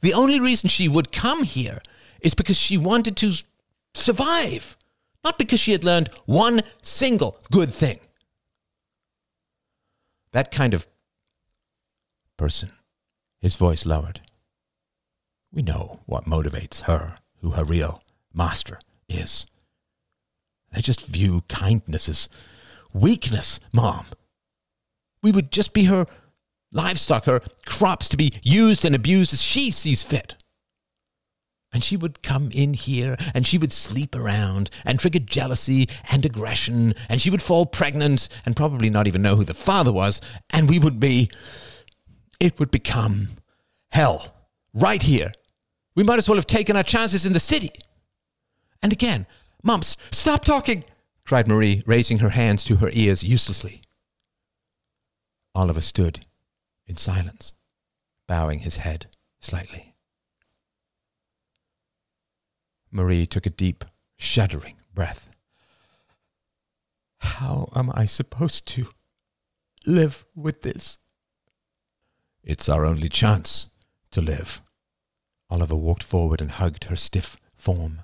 The 0.00 0.12
only 0.12 0.38
reason 0.38 0.68
she 0.68 0.88
would 0.88 1.12
come 1.12 1.44
here 1.44 1.80
is 2.24 2.34
because 2.34 2.56
she 2.56 2.76
wanted 2.76 3.16
to 3.18 3.34
survive, 3.94 4.76
not 5.22 5.38
because 5.38 5.60
she 5.60 5.72
had 5.72 5.84
learned 5.84 6.08
one 6.24 6.62
single 6.82 7.38
good 7.52 7.72
thing. 7.72 8.00
That 10.32 10.50
kind 10.50 10.74
of 10.74 10.88
person, 12.36 12.72
his 13.40 13.54
voice 13.54 13.86
lowered. 13.86 14.20
We 15.52 15.62
know 15.62 16.00
what 16.06 16.24
motivates 16.24 16.82
her, 16.82 17.18
who 17.40 17.52
her 17.52 17.62
real 17.62 18.02
master 18.32 18.80
is. 19.08 19.46
They 20.72 20.80
just 20.80 21.06
view 21.06 21.44
kindness 21.48 22.08
as 22.08 22.28
weakness, 22.92 23.60
Mom. 23.72 24.06
We 25.22 25.30
would 25.30 25.52
just 25.52 25.72
be 25.72 25.84
her 25.84 26.06
livestock, 26.72 27.26
her 27.26 27.42
crops 27.64 28.08
to 28.08 28.16
be 28.16 28.32
used 28.42 28.84
and 28.84 28.94
abused 28.94 29.32
as 29.32 29.42
she 29.42 29.70
sees 29.70 30.02
fit. 30.02 30.34
And 31.74 31.82
she 31.82 31.96
would 31.96 32.22
come 32.22 32.50
in 32.52 32.72
here 32.72 33.16
and 33.34 33.46
she 33.46 33.58
would 33.58 33.72
sleep 33.72 34.14
around 34.14 34.70
and 34.84 34.98
trigger 34.98 35.18
jealousy 35.18 35.88
and 36.10 36.24
aggression 36.24 36.94
and 37.08 37.20
she 37.20 37.30
would 37.30 37.42
fall 37.42 37.66
pregnant 37.66 38.28
and 38.46 38.56
probably 38.56 38.88
not 38.88 39.08
even 39.08 39.22
know 39.22 39.34
who 39.34 39.44
the 39.44 39.54
father 39.54 39.92
was. 39.92 40.20
And 40.50 40.68
we 40.68 40.78
would 40.78 41.00
be, 41.00 41.30
it 42.38 42.58
would 42.60 42.70
become 42.70 43.30
hell 43.90 44.34
right 44.72 45.02
here. 45.02 45.32
We 45.96 46.04
might 46.04 46.18
as 46.18 46.28
well 46.28 46.36
have 46.36 46.46
taken 46.46 46.76
our 46.76 46.82
chances 46.84 47.26
in 47.26 47.32
the 47.32 47.40
city. 47.40 47.72
And 48.80 48.92
again, 48.92 49.26
Mumps, 49.62 49.96
stop 50.12 50.44
talking, 50.44 50.84
cried 51.26 51.48
Marie, 51.48 51.82
raising 51.86 52.18
her 52.18 52.30
hands 52.30 52.62
to 52.64 52.76
her 52.76 52.90
ears 52.92 53.24
uselessly. 53.24 53.82
Oliver 55.54 55.80
stood 55.80 56.26
in 56.86 56.96
silence, 56.96 57.54
bowing 58.28 58.60
his 58.60 58.76
head 58.76 59.06
slightly. 59.40 59.93
Marie 62.94 63.26
took 63.26 63.44
a 63.44 63.50
deep, 63.50 63.84
shuddering 64.16 64.76
breath. 64.94 65.28
How 67.18 67.68
am 67.74 67.90
I 67.92 68.06
supposed 68.06 68.66
to 68.68 68.86
live 69.84 70.24
with 70.36 70.62
this? 70.62 70.98
It's 72.44 72.68
our 72.68 72.86
only 72.86 73.08
chance 73.08 73.66
to 74.12 74.20
live. 74.20 74.62
Oliver 75.50 75.74
walked 75.74 76.04
forward 76.04 76.40
and 76.40 76.52
hugged 76.52 76.84
her 76.84 76.94
stiff 76.94 77.36
form. 77.56 78.02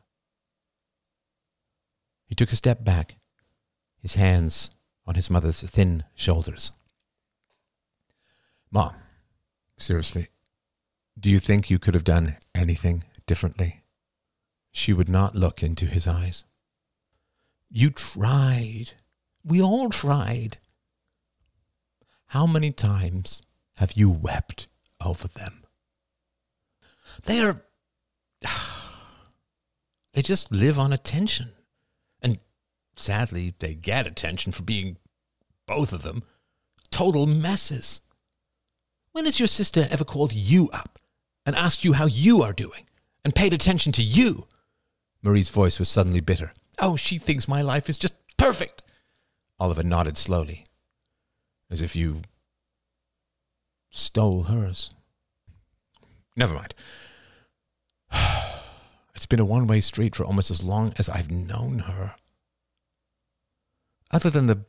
He 2.26 2.34
took 2.34 2.50
a 2.50 2.56
step 2.56 2.82
back, 2.82 3.16
his 4.02 4.14
hands 4.14 4.70
on 5.06 5.14
his 5.14 5.30
mother's 5.30 5.60
thin 5.62 6.02
shoulders. 6.16 6.72
Mom, 8.72 8.94
seriously, 9.78 10.30
do 11.18 11.30
you 11.30 11.38
think 11.38 11.70
you 11.70 11.78
could 11.78 11.94
have 11.94 12.04
done 12.04 12.38
anything 12.56 13.04
differently? 13.28 13.79
She 14.72 14.92
would 14.92 15.08
not 15.08 15.34
look 15.34 15.62
into 15.62 15.86
his 15.86 16.06
eyes. 16.06 16.44
You 17.70 17.90
tried. 17.90 18.92
We 19.44 19.62
all 19.62 19.90
tried. 19.90 20.58
How 22.26 22.46
many 22.46 22.70
times 22.70 23.42
have 23.76 23.92
you 23.92 24.10
wept 24.10 24.68
over 25.04 25.28
them? 25.28 25.64
They're. 27.24 27.62
They 30.12 30.22
just 30.22 30.50
live 30.50 30.76
on 30.76 30.92
attention. 30.92 31.52
And 32.20 32.40
sadly, 32.96 33.54
they 33.60 33.74
get 33.74 34.08
attention 34.08 34.50
for 34.50 34.64
being, 34.64 34.96
both 35.68 35.92
of 35.92 36.02
them, 36.02 36.24
total 36.90 37.26
messes. 37.26 38.00
When 39.12 39.24
has 39.24 39.38
your 39.38 39.46
sister 39.46 39.86
ever 39.88 40.04
called 40.04 40.32
you 40.32 40.68
up 40.72 40.98
and 41.46 41.54
asked 41.54 41.84
you 41.84 41.92
how 41.92 42.06
you 42.06 42.42
are 42.42 42.52
doing 42.52 42.86
and 43.24 43.36
paid 43.36 43.52
attention 43.52 43.92
to 43.92 44.02
you? 44.02 44.48
Marie's 45.22 45.50
voice 45.50 45.78
was 45.78 45.88
suddenly 45.88 46.20
bitter. 46.20 46.52
Oh, 46.78 46.96
she 46.96 47.18
thinks 47.18 47.46
my 47.46 47.62
life 47.62 47.88
is 47.88 47.98
just 47.98 48.14
perfect. 48.36 48.82
Oliver 49.58 49.82
nodded 49.82 50.16
slowly, 50.16 50.64
as 51.70 51.82
if 51.82 51.94
you 51.94 52.22
stole 53.90 54.44
hers. 54.44 54.90
Never 56.36 56.54
mind. 56.54 56.74
It's 59.14 59.26
been 59.26 59.40
a 59.40 59.44
one 59.44 59.66
way 59.66 59.82
street 59.82 60.16
for 60.16 60.24
almost 60.24 60.50
as 60.50 60.64
long 60.64 60.94
as 60.96 61.10
I've 61.10 61.30
known 61.30 61.80
her. 61.80 62.14
Other 64.10 64.30
than 64.30 64.46
the 64.46 64.64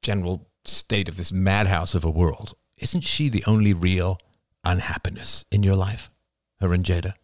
general 0.00 0.48
state 0.64 1.10
of 1.10 1.18
this 1.18 1.30
madhouse 1.30 1.94
of 1.94 2.04
a 2.04 2.10
world, 2.10 2.54
isn't 2.78 3.02
she 3.02 3.28
the 3.28 3.44
only 3.46 3.74
real 3.74 4.18
unhappiness 4.64 5.44
in 5.50 5.62
your 5.62 5.74
life? 5.74 6.10
Her 6.60 6.72
and 6.72 6.86
Jada? 6.86 7.16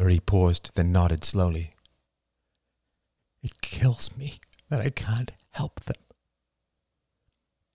Marie 0.00 0.18
paused, 0.18 0.70
then 0.76 0.90
nodded 0.92 1.24
slowly. 1.24 1.72
It 3.42 3.60
kills 3.60 4.10
me 4.16 4.40
that 4.70 4.80
I 4.80 4.88
can't 4.88 5.32
help 5.50 5.84
them. 5.84 5.96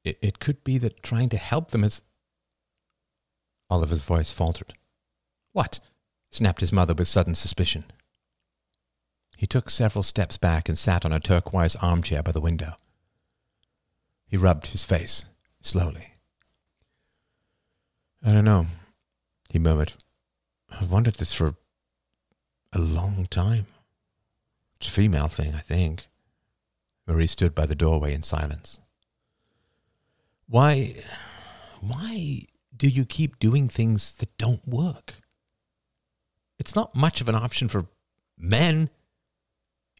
It, 0.03 0.17
it 0.23 0.39
could 0.39 0.63
be 0.63 0.79
that 0.79 1.03
trying 1.03 1.29
to 1.29 1.37
help 1.37 1.69
them 1.69 1.83
is. 1.83 2.01
Oliver's 3.69 4.01
voice 4.01 4.31
faltered. 4.31 4.73
What? 5.51 5.79
snapped 6.31 6.61
his 6.61 6.73
mother 6.73 6.95
with 6.95 7.07
sudden 7.07 7.35
suspicion. 7.35 7.85
He 9.37 9.45
took 9.45 9.69
several 9.69 10.01
steps 10.01 10.35
back 10.35 10.67
and 10.67 10.79
sat 10.79 11.05
on 11.05 11.13
a 11.13 11.19
turquoise 11.19 11.75
armchair 11.75 12.23
by 12.23 12.31
the 12.31 12.41
window. 12.41 12.73
He 14.27 14.35
rubbed 14.35 14.67
his 14.67 14.83
face 14.83 15.25
slowly. 15.61 16.13
I 18.23 18.31
don't 18.31 18.45
know, 18.45 18.65
he 19.51 19.59
murmured. 19.59 19.93
I've 20.71 20.91
wanted 20.91 21.15
this 21.15 21.31
for 21.31 21.55
a 22.75 22.79
long 22.79 23.27
time. 23.31 23.65
It's 24.79 24.89
a 24.89 24.91
female 24.91 25.29
thing, 25.29 25.55
I 25.55 25.61
think. 25.61 26.07
Marie 27.07 27.27
stood 27.27 27.55
by 27.55 27.65
the 27.65 27.75
doorway 27.75 28.13
in 28.13 28.23
silence. 28.23 28.79
Why, 30.47 30.95
why 31.79 32.47
do 32.75 32.87
you 32.87 33.05
keep 33.05 33.39
doing 33.39 33.69
things 33.69 34.13
that 34.15 34.37
don't 34.37 34.67
work? 34.67 35.15
It's 36.59 36.75
not 36.75 36.95
much 36.95 37.21
of 37.21 37.29
an 37.29 37.35
option 37.35 37.67
for 37.67 37.87
men. 38.37 38.89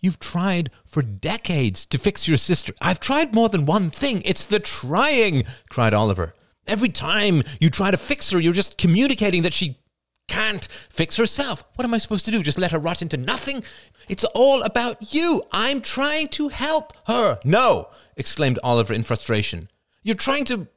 You've 0.01 0.19
tried 0.19 0.69
for 0.85 1.01
decades 1.01 1.85
to 1.87 1.97
fix 1.97 2.27
your 2.27 2.37
sister. 2.37 2.73
I've 2.81 2.99
tried 2.99 3.33
more 3.33 3.49
than 3.49 3.65
one 3.65 3.89
thing. 3.89 4.21
It's 4.25 4.45
the 4.45 4.59
trying, 4.59 5.43
cried 5.69 5.93
Oliver. 5.93 6.35
Every 6.67 6.89
time 6.89 7.43
you 7.59 7.69
try 7.69 7.91
to 7.91 7.97
fix 7.97 8.29
her, 8.31 8.39
you're 8.39 8.53
just 8.53 8.77
communicating 8.77 9.43
that 9.43 9.53
she 9.53 9.79
can't 10.27 10.67
fix 10.89 11.17
herself. 11.17 11.63
What 11.75 11.85
am 11.85 11.93
I 11.93 11.97
supposed 11.97 12.25
to 12.25 12.31
do? 12.31 12.43
Just 12.43 12.57
let 12.57 12.71
her 12.71 12.79
rot 12.79 13.01
into 13.01 13.17
nothing? 13.17 13.63
It's 14.09 14.23
all 14.23 14.63
about 14.63 15.13
you. 15.13 15.43
I'm 15.51 15.81
trying 15.81 16.29
to 16.29 16.49
help 16.49 16.93
her. 17.07 17.39
No, 17.43 17.89
exclaimed 18.15 18.59
Oliver 18.63 18.93
in 18.93 19.03
frustration. 19.03 19.69
You're 20.03 20.15
trying 20.15 20.45
to 20.45 20.67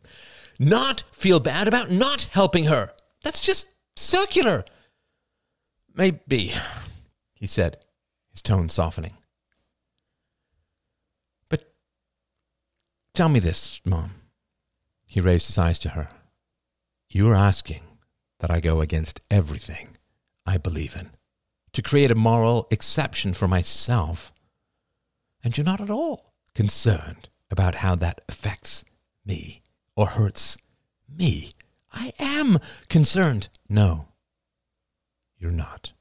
not 0.58 1.04
feel 1.12 1.40
bad 1.40 1.68
about 1.68 1.90
not 1.90 2.28
helping 2.32 2.64
her. 2.64 2.92
That's 3.22 3.40
just 3.40 3.66
circular. 3.96 4.64
Maybe, 5.94 6.54
he 7.34 7.46
said, 7.46 7.78
his 8.30 8.42
tone 8.42 8.68
softening. 8.68 9.14
But 11.48 11.74
tell 13.14 13.28
me 13.28 13.40
this, 13.40 13.80
Mom. 13.84 14.14
He 15.06 15.20
raised 15.20 15.46
his 15.46 15.58
eyes 15.58 15.78
to 15.80 15.90
her. 15.90 16.08
You 17.08 17.28
are 17.30 17.34
asking 17.34 17.82
that 18.40 18.50
I 18.50 18.60
go 18.60 18.80
against 18.80 19.20
everything 19.30 19.96
I 20.46 20.56
believe 20.56 20.96
in, 20.96 21.10
to 21.72 21.82
create 21.82 22.10
a 22.10 22.14
moral 22.14 22.66
exception 22.70 23.34
for 23.34 23.48
myself, 23.48 24.32
and 25.42 25.56
you're 25.56 25.64
not 25.64 25.80
at 25.80 25.90
all 25.90 26.32
concerned 26.54 27.28
about 27.50 27.76
how 27.76 27.94
that 27.96 28.20
affects 28.28 28.84
me 29.24 29.62
or 29.96 30.08
hurts 30.08 30.56
me. 31.08 31.52
I 31.92 32.12
am 32.18 32.58
concerned. 32.88 33.48
No, 33.68 34.08
you're 35.38 35.50
not, 35.50 35.92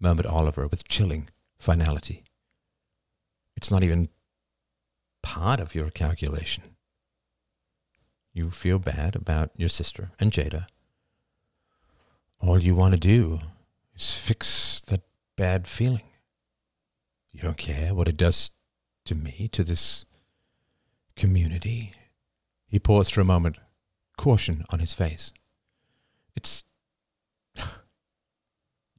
murmured 0.00 0.26
Oliver 0.26 0.66
with 0.66 0.88
chilling 0.88 1.28
finality. 1.58 2.24
It's 3.56 3.70
not 3.70 3.82
even 3.82 4.08
part 5.22 5.60
of 5.60 5.74
your 5.74 5.90
calculation. 5.90 6.64
You 8.32 8.50
feel 8.50 8.78
bad 8.78 9.14
about 9.14 9.50
your 9.56 9.68
sister 9.68 10.10
and 10.18 10.32
Jada. 10.32 10.66
All 12.42 12.60
you 12.60 12.74
want 12.74 12.92
to 12.92 12.98
do 12.98 13.40
is 13.96 14.14
fix 14.16 14.82
that 14.88 15.02
bad 15.36 15.68
feeling. 15.68 16.02
You 17.30 17.40
don't 17.40 17.56
care 17.56 17.94
what 17.94 18.08
it 18.08 18.16
does 18.16 18.50
to 19.04 19.14
me, 19.14 19.48
to 19.52 19.62
this 19.62 20.04
community. 21.14 21.94
He 22.66 22.80
paused 22.80 23.14
for 23.14 23.20
a 23.20 23.24
moment, 23.24 23.58
caution 24.16 24.64
on 24.70 24.80
his 24.80 24.92
face. 24.92 25.32
It's. 26.34 26.64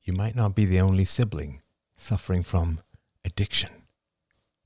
you 0.04 0.14
might 0.14 0.36
not 0.36 0.56
be 0.56 0.66
the 0.66 0.80
only 0.80 1.06
sibling 1.06 1.62
suffering 1.98 2.44
from 2.44 2.80
addiction. 3.26 3.72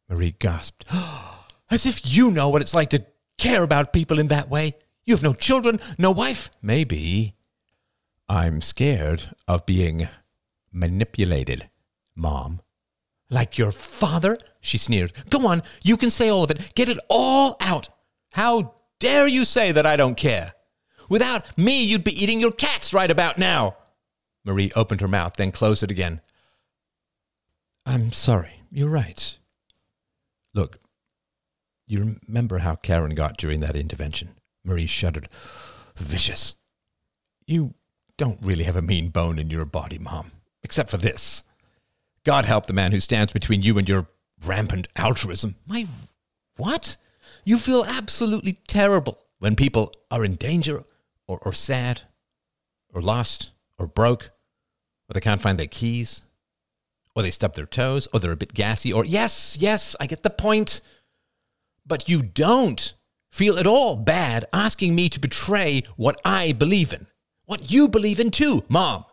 Marie 0.07 0.35
gasped. 0.37 0.85
As 1.71 1.85
if 1.85 2.05
you 2.05 2.29
know 2.29 2.47
what 2.49 2.61
it's 2.61 2.75
like 2.75 2.91
to 2.91 3.05
care 3.39 3.63
about 3.63 3.91
people 3.91 4.19
in 4.19 4.27
that 4.27 4.49
way. 4.49 4.75
You 5.03 5.15
have 5.15 5.23
no 5.23 5.33
children, 5.33 5.79
no 5.97 6.11
wife. 6.11 6.51
Maybe. 6.61 7.37
I'm 8.29 8.61
scared 8.61 9.35
of 9.47 9.65
being 9.65 10.07
manipulated, 10.71 11.69
Mom. 12.15 12.61
Like 13.29 13.57
your 13.57 13.71
father? 13.71 14.37
She 14.61 14.77
sneered. 14.77 15.13
Go 15.29 15.47
on, 15.47 15.63
you 15.83 15.97
can 15.97 16.09
say 16.09 16.29
all 16.29 16.43
of 16.43 16.51
it. 16.51 16.73
Get 16.75 16.89
it 16.89 16.99
all 17.09 17.57
out. 17.61 17.89
How 18.33 18.75
dare 18.99 19.27
you 19.27 19.45
say 19.45 19.71
that 19.71 19.85
I 19.85 19.95
don't 19.95 20.15
care? 20.15 20.53
Without 21.09 21.57
me, 21.57 21.83
you'd 21.83 22.03
be 22.03 22.21
eating 22.21 22.41
your 22.41 22.51
cats 22.51 22.93
right 22.93 23.09
about 23.09 23.37
now. 23.37 23.77
Marie 24.43 24.71
opened 24.75 25.01
her 25.01 25.07
mouth, 25.07 25.35
then 25.35 25.51
closed 25.51 25.83
it 25.83 25.91
again. 25.91 26.21
I'm 27.85 28.11
sorry. 28.11 28.61
You're 28.71 28.89
right. 28.89 29.37
Look, 30.53 30.79
you 31.85 32.17
remember 32.27 32.59
how 32.59 32.75
Karen 32.75 33.15
got 33.15 33.37
during 33.37 33.61
that 33.61 33.75
intervention? 33.77 34.35
Marie 34.63 34.87
shuddered. 34.87 35.29
Vicious. 35.95 36.55
You 37.45 37.73
don't 38.17 38.39
really 38.41 38.63
have 38.63 38.75
a 38.75 38.82
mean 38.82 39.10
bone 39.10 39.39
in 39.39 39.49
your 39.49 39.65
body, 39.65 39.97
Mom, 39.97 40.32
except 40.63 40.89
for 40.89 40.97
this. 40.97 41.43
God 42.25 42.45
help 42.45 42.65
the 42.65 42.73
man 42.73 42.91
who 42.91 42.99
stands 42.99 43.32
between 43.32 43.62
you 43.62 43.77
and 43.77 43.88
your 43.88 44.08
rampant 44.45 44.88
altruism. 44.95 45.56
My 45.65 45.88
what? 46.58 46.97
You 47.45 47.58
feel 47.58 47.86
absolutely 47.86 48.58
terrible 48.67 49.19
when 49.39 49.56
people 49.56 49.93
are 50.12 50.25
in 50.25 50.36
danger 50.36 50.84
or, 51.27 51.39
or 51.43 51.53
sad 51.53 52.01
or 52.93 53.01
lost 53.01 53.51
or 53.77 53.88
broke 53.88 54.32
or 55.10 55.13
they 55.13 55.21
can't 55.21 55.41
find 55.41 55.58
their 55.58 55.67
keys 55.67 56.21
or 57.15 57.21
they 57.21 57.32
stub 57.32 57.56
their 57.56 57.65
toes 57.65 58.08
or 58.12 58.19
they're 58.19 58.32
a 58.32 58.38
bit 58.38 58.53
gassy 58.53 58.91
or 58.91 59.06
yes, 59.06 59.58
yes, 59.60 59.95
I 59.99 60.08
get 60.08 60.23
the 60.23 60.30
point. 60.30 60.82
But 61.86 62.10
you 62.10 62.21
don't 62.21 62.93
feel 63.32 63.58
at 63.58 63.67
all 63.67 63.95
bad 63.95 64.45
asking 64.51 64.95
me 64.95 65.10
to 65.10 65.19
betray 65.19 65.84
what 65.95 66.19
I 66.25 66.51
believe 66.51 66.91
in, 66.91 67.08
what 67.47 67.71
you 67.71 67.88
believe 67.88 68.19
in 68.19 68.29
too, 68.29 68.63
Mom. 68.69 69.05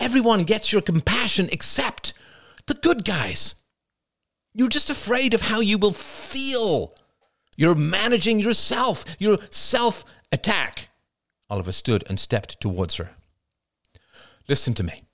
Everyone 0.00 0.42
gets 0.42 0.72
your 0.72 0.82
compassion 0.82 1.48
except 1.52 2.12
the 2.66 2.74
good 2.74 3.04
guys. 3.04 3.54
You're 4.52 4.68
just 4.68 4.90
afraid 4.90 5.32
of 5.32 5.42
how 5.42 5.60
you 5.60 5.78
will 5.78 5.92
feel 5.92 6.96
you're 7.56 7.74
managing 7.74 8.40
yourself, 8.40 9.04
your 9.18 9.38
self 9.50 10.04
attack. 10.32 10.88
Oliver 11.48 11.72
stood 11.72 12.02
and 12.08 12.18
stepped 12.18 12.60
towards 12.60 12.96
her. 12.96 13.10
Listen 14.48 14.74
to 14.74 14.82
me. 14.82 15.04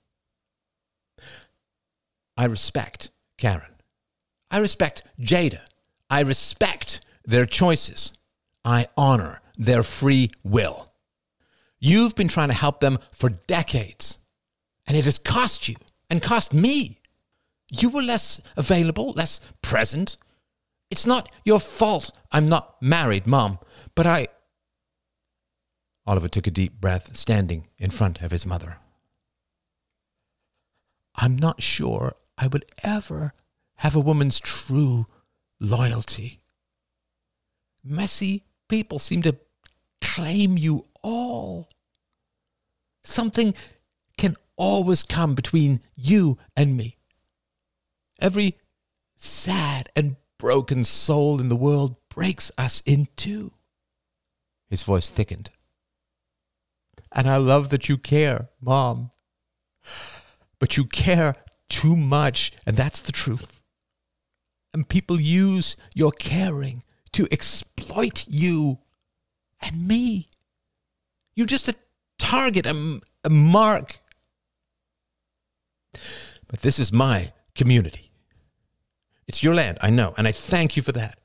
I 2.37 2.45
respect 2.45 3.11
Karen. 3.37 3.75
I 4.49 4.59
respect 4.59 5.03
Jada. 5.19 5.61
I 6.09 6.21
respect 6.21 7.01
their 7.25 7.45
choices. 7.45 8.13
I 8.63 8.87
honor 8.95 9.41
their 9.57 9.83
free 9.83 10.31
will. 10.43 10.88
You've 11.79 12.15
been 12.15 12.27
trying 12.27 12.49
to 12.49 12.53
help 12.53 12.79
them 12.79 12.99
for 13.11 13.29
decades, 13.29 14.19
and 14.85 14.97
it 14.97 15.05
has 15.05 15.17
cost 15.17 15.69
you 15.69 15.75
and 16.09 16.21
cost 16.21 16.53
me. 16.53 16.99
You 17.69 17.89
were 17.89 18.01
less 18.01 18.41
available, 18.57 19.11
less 19.11 19.39
present, 19.61 20.17
it's 20.89 21.05
not 21.05 21.31
your 21.45 21.59
fault 21.59 22.11
I'm 22.31 22.47
not 22.47 22.81
married, 22.81 23.27
Mom, 23.27 23.59
but 23.95 24.05
I. 24.05 24.27
Oliver 26.05 26.27
took 26.27 26.47
a 26.47 26.51
deep 26.51 26.81
breath, 26.81 27.15
standing 27.15 27.67
in 27.77 27.91
front 27.91 28.21
of 28.21 28.31
his 28.31 28.45
mother. 28.45 28.77
I'm 31.15 31.37
not 31.37 31.61
sure 31.61 32.15
I 32.37 32.47
would 32.47 32.65
ever 32.83 33.33
have 33.77 33.95
a 33.95 33.99
woman's 33.99 34.39
true 34.39 35.05
loyalty. 35.59 36.41
Messy 37.83 38.45
people 38.67 38.97
seem 38.97 39.21
to 39.21 39.37
claim 40.01 40.57
you 40.57 40.87
all. 41.01 41.69
Something 43.03 43.53
can 44.17 44.35
always 44.57 45.03
come 45.03 45.35
between 45.35 45.81
you 45.95 46.37
and 46.55 46.75
me. 46.75 46.97
Every 48.19 48.57
sad 49.15 49.89
and 49.95 50.17
broken 50.37 50.83
soul 50.83 51.39
in 51.39 51.49
the 51.49 51.55
world 51.55 51.95
breaks 52.09 52.51
us 52.57 52.81
in 52.85 53.07
two. 53.15 53.51
His 54.69 54.83
voice 54.83 55.09
thickened. 55.09 55.51
And 57.11 57.27
I 57.29 57.37
love 57.37 57.69
that 57.69 57.89
you 57.89 57.97
care, 57.97 58.49
Mom. 58.61 59.11
But 60.59 60.77
you 60.77 60.85
care 60.85 61.35
too 61.69 61.95
much, 61.95 62.51
and 62.65 62.77
that's 62.77 63.01
the 63.01 63.11
truth. 63.11 63.63
And 64.73 64.87
people 64.87 65.19
use 65.19 65.75
your 65.95 66.11
caring 66.11 66.83
to 67.13 67.27
exploit 67.31 68.25
you 68.27 68.79
and 69.61 69.87
me. 69.87 70.28
You're 71.39 71.45
just 71.45 71.69
a 71.69 71.75
target, 72.17 72.65
a, 72.65 72.99
a 73.23 73.29
mark. 73.29 74.01
But 76.49 76.63
this 76.63 76.77
is 76.77 76.91
my 76.91 77.31
community. 77.55 78.11
It's 79.25 79.41
your 79.41 79.55
land, 79.55 79.77
I 79.79 79.89
know, 79.89 80.13
and 80.17 80.27
I 80.27 80.33
thank 80.33 80.75
you 80.75 80.83
for 80.83 80.91
that. 80.91 81.17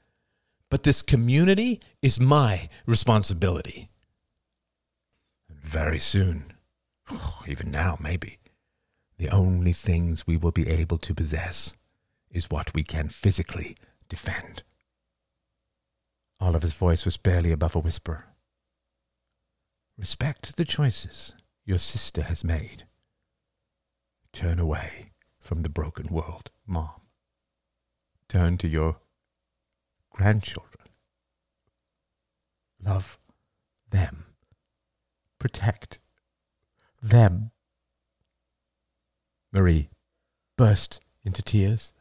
But 0.70 0.84
this 0.84 1.02
community 1.02 1.80
is 2.00 2.20
my 2.20 2.68
responsibility. 2.86 3.90
Very 5.50 5.98
soon, 5.98 6.52
even 7.48 7.72
now, 7.72 7.98
maybe, 7.98 8.38
the 9.18 9.30
only 9.30 9.72
things 9.72 10.28
we 10.28 10.36
will 10.36 10.52
be 10.52 10.68
able 10.68 10.98
to 10.98 11.12
possess 11.12 11.72
is 12.30 12.48
what 12.48 12.72
we 12.72 12.84
can 12.84 13.08
physically 13.08 13.76
defend. 14.08 14.62
Oliver's 16.38 16.74
voice 16.74 17.04
was 17.04 17.16
barely 17.16 17.50
above 17.50 17.74
a 17.74 17.80
whisper. 17.80 18.26
Respect 19.96 20.56
the 20.56 20.64
choices 20.64 21.34
your 21.64 21.78
sister 21.78 22.22
has 22.22 22.42
made. 22.42 22.84
Turn 24.32 24.58
away 24.58 25.12
from 25.40 25.62
the 25.62 25.68
broken 25.68 26.08
world, 26.08 26.50
Mom. 26.66 27.00
Turn 28.28 28.58
to 28.58 28.68
your 28.68 28.96
grandchildren. 30.10 30.88
Love 32.82 33.18
them. 33.90 34.24
Protect 35.38 36.00
them. 37.00 37.52
Marie 39.52 39.90
burst 40.56 41.00
into 41.24 41.42
tears 41.42 41.92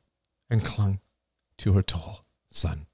and 0.49 0.65
clung 0.65 0.99
to 1.57 1.73
her 1.73 1.83
tall 1.83 2.25
son. 2.49 2.87